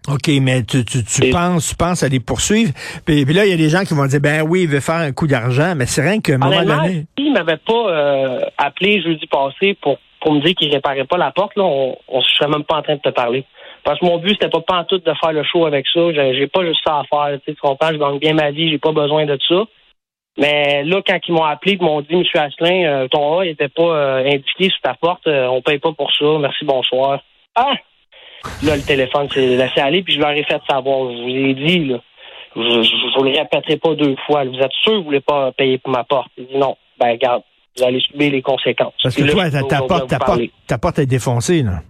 OK, 0.07 0.29
mais 0.41 0.63
tu, 0.63 0.85
tu, 0.85 1.03
tu 1.03 1.25
Et- 1.25 1.29
penses, 1.31 1.69
tu 1.69 1.75
penses 1.75 2.01
à 2.01 2.07
les 2.07 2.19
poursuivre. 2.21 2.71
Puis, 3.05 3.25
puis 3.25 3.33
là, 3.33 3.45
il 3.45 3.51
y 3.51 3.53
a 3.53 3.57
des 3.57 3.69
gens 3.69 3.83
qui 3.83 3.93
vont 3.93 4.05
dire, 4.05 4.21
ben 4.21 4.41
oui, 4.41 4.61
il 4.63 4.69
veut 4.69 4.79
faire 4.79 4.95
un 4.95 5.11
coup 5.11 5.27
d'argent, 5.27 5.73
mais 5.75 5.85
c'est 5.85 6.01
rien 6.01 6.21
qu'à 6.21 6.35
un 6.35 6.37
moment 6.37 6.63
donné. 6.63 7.05
s'il 7.17 7.33
m'avait 7.33 7.57
pas 7.57 7.89
euh, 7.89 8.39
appelé 8.57 9.01
jeudi 9.01 9.27
passé 9.27 9.73
pour, 9.81 9.97
pour 10.21 10.33
me 10.33 10.39
dire 10.41 10.55
qu'il 10.55 10.71
réparait 10.73 11.03
pas 11.05 11.17
la 11.17 11.31
porte, 11.31 11.57
là, 11.57 11.63
on, 11.63 11.97
on 12.07 12.21
serait 12.21 12.49
même 12.49 12.63
pas 12.63 12.77
en 12.77 12.81
train 12.83 12.95
de 12.95 13.01
te 13.01 13.09
parler. 13.09 13.43
Parce 13.83 13.99
que 13.99 14.05
mon 14.05 14.17
but, 14.17 14.31
c'était 14.31 14.49
pas 14.49 14.61
pantoute 14.61 15.05
de 15.05 15.13
faire 15.13 15.33
le 15.33 15.43
show 15.43 15.65
avec 15.65 15.85
ça. 15.93 15.99
J'ai 16.13 16.47
pas 16.47 16.65
juste 16.65 16.81
ça 16.85 16.99
à 16.99 17.03
faire. 17.03 17.39
Tu 17.45 17.55
comprends, 17.55 17.89
je 17.91 17.97
gagne 17.97 18.19
bien 18.19 18.33
ma 18.33 18.51
vie, 18.51 18.69
j'ai 18.69 18.79
pas 18.79 18.91
besoin 18.91 19.25
de 19.25 19.37
ça. 19.47 19.63
Mais 20.37 20.83
là, 20.83 21.01
quand 21.05 21.17
ils 21.27 21.33
m'ont 21.33 21.43
appelé 21.43 21.73
et 21.73 21.83
m'ont 21.83 22.01
dit, 22.01 22.13
M. 22.13 22.23
Asselin, 22.35 22.85
euh, 22.85 23.07
ton 23.07 23.39
A 23.39 23.45
il 23.45 23.51
était 23.51 23.69
pas 23.69 23.81
euh, 23.83 24.25
indiqué 24.25 24.69
sur 24.69 24.79
ta 24.83 24.93
porte, 24.93 25.27
on 25.27 25.61
paye 25.61 25.79
pas 25.79 25.91
pour 25.93 26.11
ça, 26.13 26.25
merci, 26.39 26.63
bonsoir. 26.63 27.19
Ah! 27.55 27.73
Là, 28.63 28.75
le 28.75 28.81
téléphone 28.81 29.29
s'est 29.29 29.55
laissé 29.55 29.79
aller, 29.79 30.03
puis 30.03 30.15
je 30.15 30.19
leur 30.19 30.31
ai 30.31 30.43
fait 30.43 30.61
savoir. 30.69 31.11
Je 31.11 31.21
vous 31.21 31.29
ai 31.29 31.53
dit, 31.53 31.85
là, 31.85 31.99
je, 32.55 33.17
vous 33.17 33.23
le 33.23 33.37
répéterai 33.37 33.77
pas 33.77 33.95
deux 33.95 34.15
fois. 34.25 34.43
Vous 34.45 34.57
êtes 34.57 34.71
sûr 34.83 34.93
que 34.93 34.97
vous 34.97 35.03
voulez 35.03 35.21
pas 35.21 35.51
payer 35.51 35.77
pour 35.77 35.91
ma 35.91 36.03
porte? 36.03 36.29
Il 36.37 36.47
dit 36.47 36.57
non. 36.57 36.75
Ben, 36.99 37.11
regarde, 37.11 37.43
vous 37.77 37.83
allez 37.83 37.99
subir 37.99 38.31
les 38.31 38.41
conséquences. 38.41 38.93
Parce 39.03 39.15
que 39.15 39.23
là, 39.23 39.33
toi, 39.33 39.49
ta, 39.51 39.63
ta 39.63 39.81
porte, 39.81 40.09
ta, 40.09 40.19
porte, 40.19 40.41
ta 40.65 40.77
porte 40.77 40.99
est 40.99 41.05
défoncée, 41.05 41.63
là. 41.63 41.81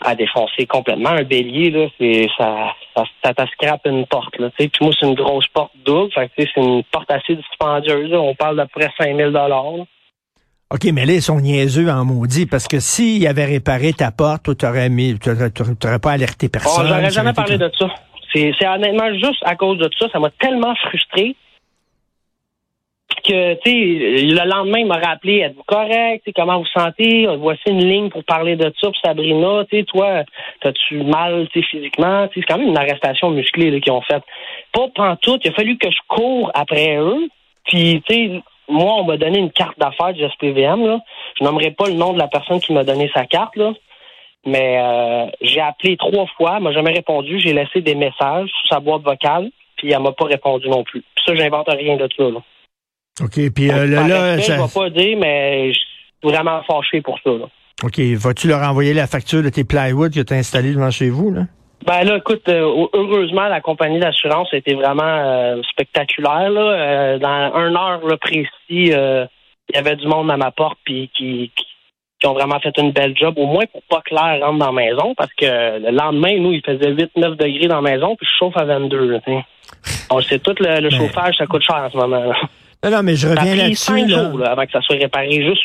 À 0.00 0.14
défoncer 0.14 0.66
complètement. 0.66 1.10
Un 1.10 1.24
bélier, 1.24 1.70
là, 1.70 1.86
c'est, 1.98 2.28
ça, 2.36 2.72
ça, 2.96 3.04
ça, 3.24 3.32
ça 3.36 3.46
scrape 3.46 3.86
une 3.86 4.06
porte, 4.06 4.38
là. 4.38 4.50
Tu 4.50 4.64
sais, 4.64 4.68
puis 4.68 4.84
moi, 4.84 4.94
c'est 4.98 5.06
une 5.06 5.14
grosse 5.14 5.46
porte 5.48 5.72
double. 5.84 6.12
Fait 6.12 6.28
que, 6.28 6.34
tu 6.36 6.42
sais, 6.42 6.50
c'est 6.54 6.60
une 6.60 6.82
porte 6.84 7.10
assez 7.10 7.34
dispendieuse, 7.34 8.10
là. 8.10 8.20
On 8.20 8.34
parle 8.34 8.56
d'à 8.56 8.66
peu 8.66 8.80
près 8.80 8.90
5000 8.98 9.26
dollars. 9.26 9.86
OK, 10.70 10.84
mais 10.92 11.06
là, 11.06 11.14
ils 11.14 11.22
sont 11.22 11.40
niaiseux 11.40 11.88
en 11.88 12.04
maudit, 12.04 12.44
parce 12.44 12.68
que 12.68 12.78
s'ils 12.78 13.26
avaient 13.26 13.46
réparé 13.46 13.94
ta 13.94 14.10
porte, 14.10 14.54
t'aurais- 14.58 14.90
t'aurais 15.80 15.98
pas 15.98 16.12
alerté 16.12 16.46
Oh, 16.46 16.52
personne. 16.52 16.86
j'aurais 16.86 17.04
ça 17.04 17.08
jamais 17.10 17.32
parlé 17.32 17.56
de 17.56 17.70
ça. 17.78 17.86
C'est, 18.34 18.52
honnêtement 18.66 19.10
juste 19.14 19.42
à 19.46 19.56
cause 19.56 19.78
de 19.78 19.88
ça. 19.98 20.06
Ça 20.12 20.18
m'a 20.18 20.28
tellement 20.38 20.74
frustré 20.76 21.34
que, 23.24 23.54
tu 23.54 23.70
sais, 23.70 24.26
le 24.26 24.46
lendemain, 24.48 24.80
il 24.80 24.86
m'a 24.86 24.98
rappelé, 24.98 25.38
êtes-vous 25.38 25.62
correct? 25.66 26.22
Tu 26.26 26.32
comment 26.34 26.58
vous 26.58 26.66
sentez? 26.66 27.26
Voici 27.38 27.62
une 27.66 27.82
ligne 27.84 28.10
pour 28.10 28.22
parler 28.24 28.56
de 28.56 28.72
ça. 28.78 28.90
Puis 28.90 29.00
Sabrina, 29.02 29.64
tu 29.70 29.78
sais, 29.78 29.84
toi, 29.84 30.22
t'as-tu 30.60 31.02
mal, 31.02 31.48
tu 31.52 31.60
sais, 31.60 31.66
physiquement? 31.66 32.28
Tu 32.28 32.40
c'est 32.40 32.46
quand 32.46 32.58
même 32.58 32.68
une 32.68 32.76
arrestation 32.76 33.30
musclée, 33.30 33.80
qu'ils 33.80 33.92
ont 33.92 34.02
faite. 34.02 34.22
Pas 34.72 34.88
pantoute. 34.94 35.40
Il 35.44 35.50
a 35.50 35.54
fallu 35.54 35.78
que 35.78 35.90
je 35.90 35.98
cours 36.08 36.50
après 36.54 36.96
eux. 36.98 37.28
Puis, 37.64 38.02
tu 38.08 38.14
sais, 38.14 38.42
moi, 38.68 38.94
on 38.94 39.04
m'a 39.04 39.16
donné 39.16 39.38
une 39.38 39.50
carte 39.50 39.78
d'affaires 39.78 40.12
du 40.12 40.22
SPVM, 40.28 40.84
là. 40.86 40.98
Je 41.38 41.44
nommerai 41.44 41.70
pas 41.70 41.86
le 41.88 41.94
nom 41.94 42.12
de 42.12 42.18
la 42.18 42.28
personne 42.28 42.60
qui 42.60 42.72
m'a 42.72 42.84
donné 42.84 43.10
sa 43.14 43.24
carte, 43.26 43.56
là. 43.56 43.72
Mais 44.46 44.78
euh, 44.80 45.26
j'ai 45.42 45.60
appelé 45.60 45.96
trois 45.96 46.26
fois, 46.36 46.54
elle 46.56 46.62
m'a 46.62 46.72
jamais 46.72 46.92
répondu. 46.92 47.38
J'ai 47.40 47.52
laissé 47.52 47.80
des 47.80 47.94
messages 47.94 48.48
sur 48.48 48.68
sa 48.70 48.80
boîte 48.80 49.02
vocale, 49.02 49.50
puis 49.76 49.92
elle 49.92 50.00
m'a 50.02 50.12
pas 50.12 50.26
répondu 50.26 50.68
non 50.68 50.84
plus. 50.84 51.00
Puis 51.14 51.24
ça, 51.26 51.34
j'invente 51.34 51.68
rien 51.68 51.96
de 51.96 52.08
ça. 52.16 52.24
Là. 52.24 52.40
OK, 53.20 53.50
puis 53.52 53.70
euh, 53.70 53.86
là, 53.86 54.06
là, 54.06 54.22
respect, 54.36 54.42
ça- 54.42 54.56
je 54.56 54.62
vais 54.62 54.80
pas 54.80 54.90
dire, 54.90 55.18
mais 55.18 55.72
je 55.72 55.78
suis 55.78 55.88
vraiment 56.22 56.62
fâché 56.62 57.00
pour 57.02 57.18
ça. 57.24 57.30
Là. 57.30 57.46
OK, 57.84 57.98
vas-tu 58.16 58.48
leur 58.48 58.62
envoyer 58.62 58.94
la 58.94 59.06
facture 59.06 59.42
de 59.42 59.48
tes 59.48 59.64
plywood 59.64 60.14
que 60.14 60.20
tu 60.20 60.32
as 60.32 60.36
installés 60.36 60.72
devant 60.72 60.90
chez 60.90 61.10
vous, 61.10 61.30
là? 61.32 61.42
Ben 61.86 62.04
là, 62.04 62.16
écoute, 62.16 62.48
euh, 62.48 62.86
heureusement, 62.92 63.48
la 63.48 63.60
compagnie 63.60 64.00
d'assurance 64.00 64.48
a 64.52 64.56
été 64.56 64.74
vraiment 64.74 65.02
euh, 65.04 65.62
spectaculaire. 65.70 66.50
Là. 66.50 66.60
Euh, 66.60 67.18
dans 67.18 67.54
un 67.54 67.74
heure 67.74 68.06
là, 68.06 68.16
précis, 68.16 68.92
euh, 68.92 69.26
il 69.68 69.76
y 69.76 69.78
avait 69.78 69.96
du 69.96 70.06
monde 70.06 70.30
à 70.30 70.36
ma 70.36 70.50
porte 70.50 70.78
puis 70.84 71.10
qui, 71.16 71.50
qui, 71.54 71.66
qui 72.20 72.26
ont 72.26 72.34
vraiment 72.34 72.58
fait 72.58 72.76
une 72.78 72.90
belle 72.90 73.16
job, 73.16 73.34
au 73.36 73.46
moins 73.46 73.64
pour 73.66 73.82
pas 73.88 74.02
que 74.04 74.14
l'air 74.14 74.44
rentre 74.44 74.58
dans 74.58 74.72
la 74.72 74.72
maison, 74.72 75.14
parce 75.16 75.32
que 75.34 75.44
le 75.44 75.90
lendemain, 75.90 76.36
nous, 76.38 76.52
il 76.52 76.62
faisait 76.64 76.90
8-9 76.90 77.36
degrés 77.36 77.68
dans 77.68 77.80
la 77.80 77.90
maison, 77.90 78.16
puis 78.16 78.26
je 78.26 78.38
chauffe 78.38 78.56
à 78.56 78.64
22. 78.64 79.10
Là. 79.10 79.20
On 80.10 80.20
sait 80.20 80.40
tout, 80.40 80.54
le, 80.58 80.80
le 80.80 80.88
Ben. 80.90 80.98
chauffage, 80.98 81.36
ça 81.36 81.46
coûte 81.46 81.62
cher 81.62 81.76
en 81.76 81.90
ce 81.90 81.96
moment. 81.96 82.24
Là. 82.24 82.34
Non, 82.84 82.90
non, 82.90 83.02
mais 83.02 83.16
je 83.16 83.28
reviens 83.28 83.54
là-dessus, 83.54 84.06
là, 84.06 84.30
avant 84.50 84.66
que 84.66 84.72
ça 84.72 84.80
soit 84.82 84.96
réparé, 84.96 85.44
juste 85.44 85.62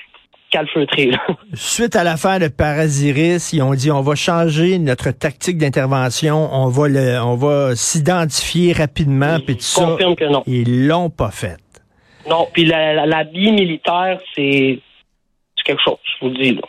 calfeutré. 0.54 1.12
Suite 1.54 1.96
à 1.96 2.04
l'affaire 2.04 2.40
de 2.40 2.48
Parasiris, 2.48 3.52
ils 3.54 3.62
ont 3.64 3.74
dit 3.74 3.90
on 3.92 4.02
va 4.02 4.14
changer 4.14 4.78
notre 4.78 5.10
tactique 5.10 5.58
d'intervention, 5.58 6.50
on 6.54 6.68
va 6.68 6.88
le, 6.88 7.20
on 7.20 7.36
va 7.36 7.76
s'identifier 7.76 8.72
rapidement, 8.74 9.40
puis 9.44 9.56
tout 9.56 9.64
ça. 9.64 9.84
confirme 9.84 10.16
que 10.16 10.26
non. 10.26 10.44
Ils 10.46 10.88
l'ont 10.88 11.10
pas 11.10 11.32
fait. 11.32 11.58
Non, 12.30 12.48
puis 12.54 12.66
la, 12.66 12.94
la, 12.94 13.06
la 13.08 13.24
vie 13.24 13.52
militaire, 13.52 14.20
c'est 14.36 14.80
c'est 15.58 15.64
quelque 15.66 15.82
chose, 15.84 15.98
je 16.06 16.26
vous 16.26 16.34
le 16.34 16.44
dis. 16.44 16.56
Là. 16.56 16.62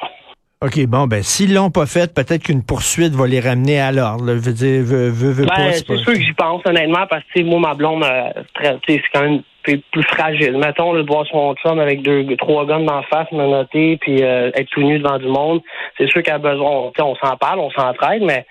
OK, 0.64 0.87
bon, 0.87 1.06
ben, 1.06 1.23
s'ils 1.23 1.52
l'ont 1.52 1.71
pas 1.71 1.85
fait, 1.85 2.14
peut-être 2.14 2.44
qu'une 2.44 2.62
poursuite 2.64 3.12
va 3.12 3.26
les 3.26 3.38
ramener 3.40 3.78
à 3.78 3.92
l'ordre. 3.92 4.25
Je 4.28 4.40
veux 4.40 4.52
dire, 4.54 4.83
veux, 4.83 5.11
veux, 5.11 5.30
veux 5.33 5.44
Ben, 5.44 5.73
c'est 5.73 5.87
pas- 5.87 5.99
sûr 5.99 6.14
que 6.14 6.18
j'y 6.21 6.33
pense, 6.33 6.62
honnêtement, 6.64 7.06
parce 7.11 7.23
que, 7.35 7.42
moi, 7.42 7.61
ma 7.61 7.75
blonde, 7.75 8.02
euh, 8.02 8.73
c'est 8.88 9.02
quand 9.12 9.21
même 9.21 9.42
plus, 9.62 9.78
plus 9.92 10.02
fragile. 10.04 10.56
Mettons, 10.56 10.94
là, 10.94 11.02
de 11.02 11.06
voir 11.06 11.26
son 11.26 11.54
chum 11.56 11.78
avec 11.78 12.00
deux, 12.00 12.25
trois 12.37 12.64
guns 12.64 12.80
d'en 12.80 13.02
face, 13.02 13.30
me 13.33 13.47
noter, 13.47 13.99
puis 14.00 14.23
euh, 14.23 14.50
être 14.54 14.71
tout 14.71 14.83
nu 14.83 14.99
devant 14.99 15.18
du 15.18 15.26
monde. 15.26 15.61
C'est 15.99 16.09
sûr 16.09 16.23
a 16.26 16.38
besoin, 16.38 16.90
tu 16.97 17.02
sais, 17.02 17.02
on 17.02 17.16
s'en 17.16 17.37
parle, 17.37 17.59
on 17.59 17.71
s'entraide, 17.71 18.23
mais 18.23 18.47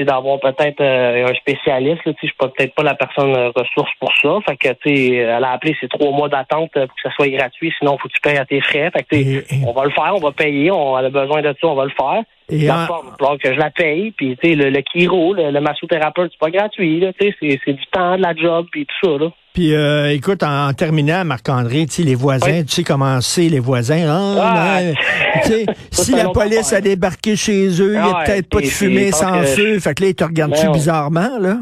d'avoir 0.00 0.40
peut-être 0.40 0.80
euh, 0.80 1.28
un 1.28 1.34
spécialiste. 1.34 2.02
Je 2.06 2.12
suis 2.26 2.32
pas- 2.38 2.48
peut-être 2.48 2.74
pas 2.74 2.82
la 2.82 2.94
personne 2.94 3.34
euh, 3.36 3.50
ressource 3.54 3.90
pour 4.00 4.12
ça. 4.20 4.38
Fait 4.46 4.56
que, 4.56 4.72
tu 4.82 5.16
elle 5.16 5.44
a 5.44 5.50
appelé 5.52 5.76
ces 5.80 5.88
trois 5.88 6.10
mois 6.10 6.28
d'attente 6.28 6.70
euh, 6.76 6.86
pour 6.86 6.96
que 6.96 7.02
ça 7.02 7.10
soit 7.14 7.28
gratuit, 7.28 7.72
sinon, 7.78 7.98
faut 7.98 8.08
que 8.08 8.12
tu 8.14 8.20
payes 8.20 8.38
à 8.38 8.44
tes 8.44 8.60
frais. 8.60 8.90
Fait 8.90 9.02
que, 9.04 9.66
on 9.66 9.72
va 9.72 9.84
le 9.84 9.90
faire, 9.90 10.12
on 10.14 10.20
va 10.20 10.32
payer, 10.32 10.70
on 10.70 10.94
a 10.96 11.08
besoin 11.08 11.42
de 11.42 11.54
ça, 11.60 11.66
on 11.66 11.74
va 11.74 11.84
le 11.84 11.90
faire. 11.90 12.22
Et 12.52 12.66
La 12.66 12.86
forme, 12.86 13.38
que 13.38 13.52
je 13.54 13.58
la 13.58 13.70
paye, 13.70 14.12
puis 14.12 14.36
tu 14.42 14.48
sais, 14.50 14.54
le, 14.54 14.70
le 14.70 14.82
chiro, 14.92 15.34
le, 15.34 15.50
le 15.50 15.60
massothérapeute, 15.60 16.30
c'est 16.32 16.38
pas 16.38 16.50
gratuit, 16.50 17.00
là, 17.00 17.12
tu 17.18 17.26
sais, 17.28 17.34
c'est, 17.40 17.60
c'est 17.64 17.72
du 17.72 17.84
temps, 17.90 18.16
de 18.16 18.22
la 18.22 18.34
job, 18.34 18.66
puis 18.70 18.86
tout 18.86 19.08
ça, 19.10 19.18
là. 19.24 19.30
Puis, 19.54 19.74
euh, 19.74 20.10
écoute, 20.12 20.42
en, 20.42 20.68
en 20.68 20.72
terminant, 20.72 21.24
Marc-André, 21.26 21.84
tu 21.86 21.92
sais, 21.92 22.02
les 22.02 22.14
voisins, 22.14 22.60
Oui. 22.60 22.64
tu 22.64 22.72
sais 22.76 22.84
comment 22.84 23.20
c'est, 23.20 23.48
les 23.50 23.58
voisins. 23.60 24.06
Ah, 24.08 24.34
Ah, 24.40 24.78
ben, 24.80 24.94
tu 25.44 25.48
sais, 25.50 25.66
si 25.90 26.12
la 26.12 26.30
police 26.30 26.72
a 26.72 26.76
affaire. 26.76 26.82
débarqué 26.82 27.36
chez 27.36 27.68
eux, 27.82 27.94
il 27.94 28.00
n'y 28.02 28.08
a 28.10 28.22
peut-être 28.24 28.48
pas 28.48 28.60
de 28.60 28.66
fumée 28.66 29.12
sans 29.12 29.40
que- 29.40 29.46
feu. 29.46 29.78
Fait 29.78 29.92
que 29.94 30.02
là, 30.04 30.08
ils 30.08 30.14
te 30.14 30.24
regardent-tu 30.24 30.66
Ben, 30.66 30.72
bizarrement, 30.72 31.38
là? 31.38 31.58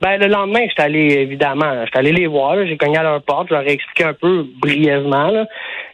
Ben, 0.00 0.18
le 0.20 0.26
lendemain, 0.26 0.66
j'étais 0.68 0.82
allé, 0.82 1.14
évidemment, 1.14 1.84
j'étais 1.86 1.98
allé 1.98 2.12
les 2.12 2.26
voir, 2.26 2.56
j'ai 2.66 2.76
cogné 2.76 2.98
à 2.98 3.02
leur 3.02 3.22
porte, 3.22 3.48
je 3.48 3.54
leur 3.54 3.62
ai 3.62 3.72
expliqué 3.72 4.04
un 4.04 4.12
peu 4.12 4.44
brièvement, 4.60 5.28
là. 5.28 5.46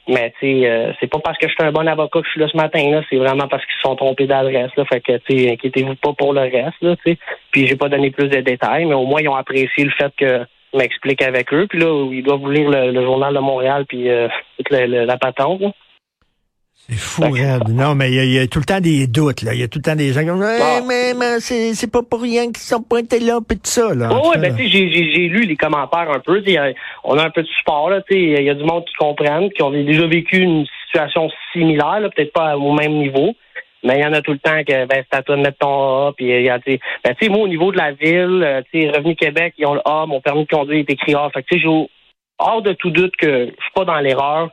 Mais, 0.09 0.33
tu 0.41 0.63
sais, 0.63 0.69
euh, 0.69 0.93
c'est 0.99 1.07
pas 1.07 1.21
parce 1.23 1.39
que 1.39 1.47
je 1.47 1.53
suis 1.53 1.63
un 1.63 1.71
bon 1.71 1.87
avocat 1.87 2.21
que 2.21 2.27
je 2.27 2.31
suis 2.33 2.41
là 2.41 2.49
ce 2.51 2.57
matin, 2.57 2.91
là, 2.91 3.03
c'est 3.09 3.17
vraiment 3.19 3.47
parce 3.47 3.65
qu'ils 3.67 3.77
se 3.77 3.83
sont 3.83 3.95
trompés 3.95 4.27
d'adresse, 4.27 4.71
là. 4.77 4.85
Fait 4.87 5.01
que, 5.01 5.19
tu 5.19 5.39
sais, 5.39 5.53
inquiétez-vous 5.53 5.95
pas 5.97 6.13
pour 6.15 6.33
le 6.33 6.41
reste, 6.41 6.81
là, 6.83 6.97
tu 6.97 7.13
sais. 7.13 7.19
Puis, 7.53 7.67
j'ai 7.69 7.77
pas 7.77 7.89
donné 7.89 8.11
plus 8.11 8.29
de 8.29 8.41
détails, 8.41 8.87
mais 8.87 8.95
au 8.95 9.05
moins, 9.05 9.21
ils 9.21 9.29
ont 9.29 9.37
apprécié 9.37 9.85
le 9.85 9.91
fait 9.91 10.13
que 10.17 10.45
je 10.73 10.79
m'explique 10.79 11.23
avec 11.23 11.53
eux. 11.53 11.67
Puis 11.69 11.79
là, 11.79 12.09
ils 12.11 12.23
doivent 12.25 12.51
lire 12.51 12.69
le, 12.71 12.91
le 12.91 13.03
journal 13.03 13.33
de 13.35 13.39
Montréal, 13.41 13.85
puis 13.87 14.09
euh, 14.09 14.27
toute 14.57 14.71
le- 14.71 14.87
le- 14.87 15.05
la 15.05 15.19
patente, 15.19 15.61
là. 15.61 15.71
C'est 16.91 16.99
fou, 16.99 17.23
raide. 17.31 17.69
Non, 17.69 17.95
mais 17.95 18.09
il 18.11 18.15
y, 18.17 18.19
a- 18.19 18.25
il 18.25 18.33
y 18.33 18.39
a 18.41 18.47
tout 18.49 18.59
le 18.59 18.65
temps 18.65 18.81
des 18.81 19.07
doutes, 19.07 19.43
là. 19.43 19.55
Il 19.55 19.61
y 19.61 19.63
a 19.63 19.69
tout 19.69 19.79
le 19.79 19.83
temps 19.83 19.95
des 19.95 20.13
gens 20.13 20.21
qui 20.23 20.27
disent, 20.27 20.61
Ah. 20.61 20.81
mais, 20.89 21.15
mais 21.15 21.39
c'est 21.41 21.91
pas 21.91 22.03
pour 22.03 22.21
rien 22.21 22.47
qu'ils 22.47 22.57
sont 22.59 22.83
pointés 22.83 23.21
là, 23.21 23.39
puis 23.47 23.57
tout 23.59 23.71
ça, 23.71 23.95
là. 23.95 24.11
En 24.13 24.29
Oui, 24.31 24.37
ben, 24.39 24.57
tu 24.57 24.65
sais, 24.65 24.69
j'ai- 24.69 25.29
lu 25.29 25.43
les 25.47 25.57
commentaires 25.57 26.11
un 26.11 26.19
peu. 26.19 26.43
euh, 26.47 26.73
On 27.05 27.17
a 27.17 27.27
un 27.27 27.31
peu 27.31 27.43
de 27.43 27.47
support, 27.49 27.91
là. 27.91 28.01
tu 28.03 28.15
sais, 28.15 28.21
Il 28.21 28.43
y 28.45 28.51
a 28.51 28.55
du 28.55 28.65
monde 28.65 28.85
qui 28.87 28.95
comprennent, 28.95 29.51
qui 29.51 29.63
ont 29.63 29.71
déjà 29.71 30.07
vécu 30.09 30.39
une 30.39 30.67
situation 30.87 31.31
similaire, 31.53 32.01
peut-être 32.17 32.33
pas 32.33 32.57
au 32.57 32.73
même 32.73 32.95
niveau. 32.95 33.35
Mais 33.85 33.99
il 33.99 34.03
y 34.03 34.05
en 34.05 34.13
a 34.13 34.21
tout 34.21 34.33
le 34.33 34.39
temps 34.39 34.63
que 34.67 34.85
ben, 34.87 35.05
c'est 35.11 35.17
à 35.17 35.23
toi 35.23 35.37
de 35.37 35.43
mettre 35.43 35.59
ton 35.59 36.09
A. 36.09 36.13
Puis, 36.17 36.27
il 36.27 36.43
y 36.43 36.51
a, 36.51 36.59
tu 36.59 36.79
ben, 37.05 37.15
tu 37.15 37.25
sais, 37.27 37.31
moi, 37.31 37.41
au 37.43 37.49
niveau 37.49 37.71
de 37.73 37.79
la 37.79 37.93
ville, 37.93 38.43
euh, 38.45 38.63
tu 38.73 38.83
sais, 38.83 38.91
Revenu 38.91 39.15
Québec, 39.15 39.55
ils 39.59 39.65
ont 39.67 39.75
le 39.75 39.81
A, 39.87 40.07
mon 40.07 40.21
permis 40.21 40.43
de 40.45 40.49
conduire 40.49 40.81
est 40.81 40.91
écrit 40.91 41.15
A. 41.15 41.31
Fait 41.33 41.43
que, 41.43 41.47
tu 41.49 41.55
sais, 41.57 41.63
j'ai 41.63 41.69
au- 41.69 41.89
hors 42.39 42.63
de 42.63 42.73
tout 42.73 42.91
doute 42.91 43.15
que 43.17 43.47
je 43.47 43.63
suis 43.63 43.73
pas 43.75 43.85
dans 43.85 43.99
l'erreur, 44.01 44.51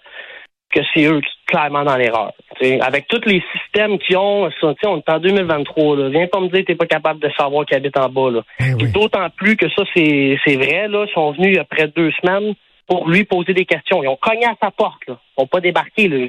que 0.73 0.81
c'est 0.93 1.05
eux 1.05 1.21
qui 1.21 1.29
sont 1.29 1.37
clairement 1.47 1.83
dans 1.83 1.95
l'erreur. 1.95 2.33
Avec 2.81 3.07
tous 3.07 3.21
les 3.25 3.41
systèmes 3.53 3.97
qu'ils 3.99 4.17
ont, 4.17 4.49
on 4.61 4.97
est 4.97 5.09
en 5.09 5.19
2023. 5.19 5.95
Là. 5.97 6.09
Viens 6.09 6.27
pas 6.27 6.39
me 6.39 6.49
dire 6.49 6.61
que 6.61 6.65
t'es 6.65 6.75
pas 6.75 6.85
capable 6.87 7.19
de 7.19 7.29
savoir 7.37 7.65
qui 7.65 7.75
habite 7.75 7.97
en 7.97 8.09
bas. 8.09 8.31
Là. 8.31 8.41
Eh 8.59 8.73
oui. 8.73 8.91
D'autant 8.91 9.29
plus 9.29 9.55
que 9.55 9.69
ça, 9.69 9.83
c'est 9.95 10.37
c'est 10.45 10.55
vrai. 10.55 10.87
Là, 10.87 11.05
ils 11.07 11.13
sont 11.13 11.31
venus 11.31 11.49
il 11.49 11.55
y 11.55 11.59
a 11.59 11.63
près 11.63 11.87
de 11.87 11.93
deux 11.95 12.11
semaines 12.21 12.53
pour 12.87 13.09
lui 13.09 13.23
poser 13.23 13.53
des 13.53 13.65
questions. 13.65 14.03
Ils 14.03 14.07
ont 14.07 14.17
cogné 14.17 14.45
à 14.45 14.55
sa 14.61 14.71
porte. 14.71 15.07
Là. 15.07 15.17
Ils 15.37 15.41
n'ont 15.41 15.47
pas 15.47 15.61
débarqué. 15.61 16.07
Là. 16.09 16.27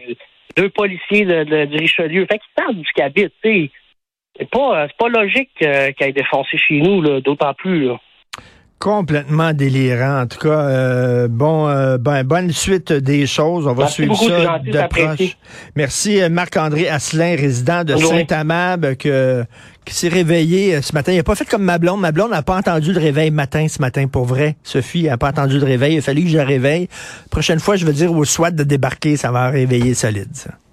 deux 0.56 0.68
policiers 0.68 1.24
de, 1.24 1.44
de- 1.44 1.64
du 1.66 1.76
Richelieu. 1.78 2.26
Fait 2.30 2.38
qu'ils 2.38 2.54
partent 2.56 2.76
du 2.76 2.84
tu 2.84 3.30
sais. 3.42 3.70
C'est 4.38 4.50
pas, 4.50 4.86
c'est 4.86 4.96
pas 4.96 5.08
logique 5.08 5.50
euh, 5.62 5.90
qu'il 5.92 6.06
ait 6.06 6.12
défoncé 6.12 6.56
chez 6.58 6.80
nous, 6.80 7.02
là, 7.02 7.20
d'autant 7.20 7.54
plus. 7.54 7.86
Là. 7.86 7.98
Complètement 8.78 9.52
délirant. 9.52 10.22
En 10.22 10.26
tout 10.26 10.38
cas, 10.38 10.60
euh, 10.60 11.26
bon, 11.28 11.66
euh, 11.68 11.98
ben, 11.98 12.22
bonne 12.22 12.52
suite 12.52 12.92
des 12.92 13.26
choses. 13.26 13.66
On 13.66 13.72
va 13.72 13.84
Merci 13.84 13.94
suivre 13.94 14.12
beaucoup, 14.12 14.28
ça 14.28 14.60
de 14.60 14.88
proche. 14.88 15.36
Merci 15.74 16.22
euh, 16.22 16.28
Marc-André 16.28 16.88
Asselin, 16.88 17.34
résident 17.34 17.82
de. 17.82 17.96
Saint-Amab, 17.96 18.94
que, 18.94 19.44
qui 19.84 19.94
s'est 19.94 20.08
réveillé 20.08 20.76
euh, 20.76 20.82
ce 20.82 20.92
matin. 20.92 21.10
Il 21.10 21.16
n'a 21.16 21.24
pas 21.24 21.34
fait 21.34 21.44
comme 21.44 21.64
ma 21.64 21.78
blonde. 21.78 22.00
Ma 22.00 22.12
blonde 22.12 22.30
n'a 22.30 22.42
pas 22.42 22.56
entendu 22.56 22.92
le 22.92 23.00
réveil 23.00 23.32
matin 23.32 23.66
ce 23.66 23.80
matin, 23.80 24.06
pour 24.06 24.26
vrai. 24.26 24.56
Sophie 24.62 25.04
n'a 25.04 25.18
pas 25.18 25.30
entendu 25.30 25.58
le 25.58 25.66
réveil. 25.66 25.94
Il 25.94 25.98
a 25.98 26.02
fallu 26.02 26.22
que 26.22 26.28
je 26.28 26.36
la 26.36 26.44
réveille. 26.44 26.88
Prochaine 27.30 27.58
fois, 27.58 27.74
je 27.74 27.84
vais 27.84 27.92
dire 27.92 28.12
au 28.12 28.24
SWAT 28.24 28.52
de 28.52 28.62
débarquer. 28.62 29.16
Ça 29.16 29.32
va 29.32 29.48
réveiller 29.48 29.94
solide, 29.94 30.28
ça. 30.34 30.50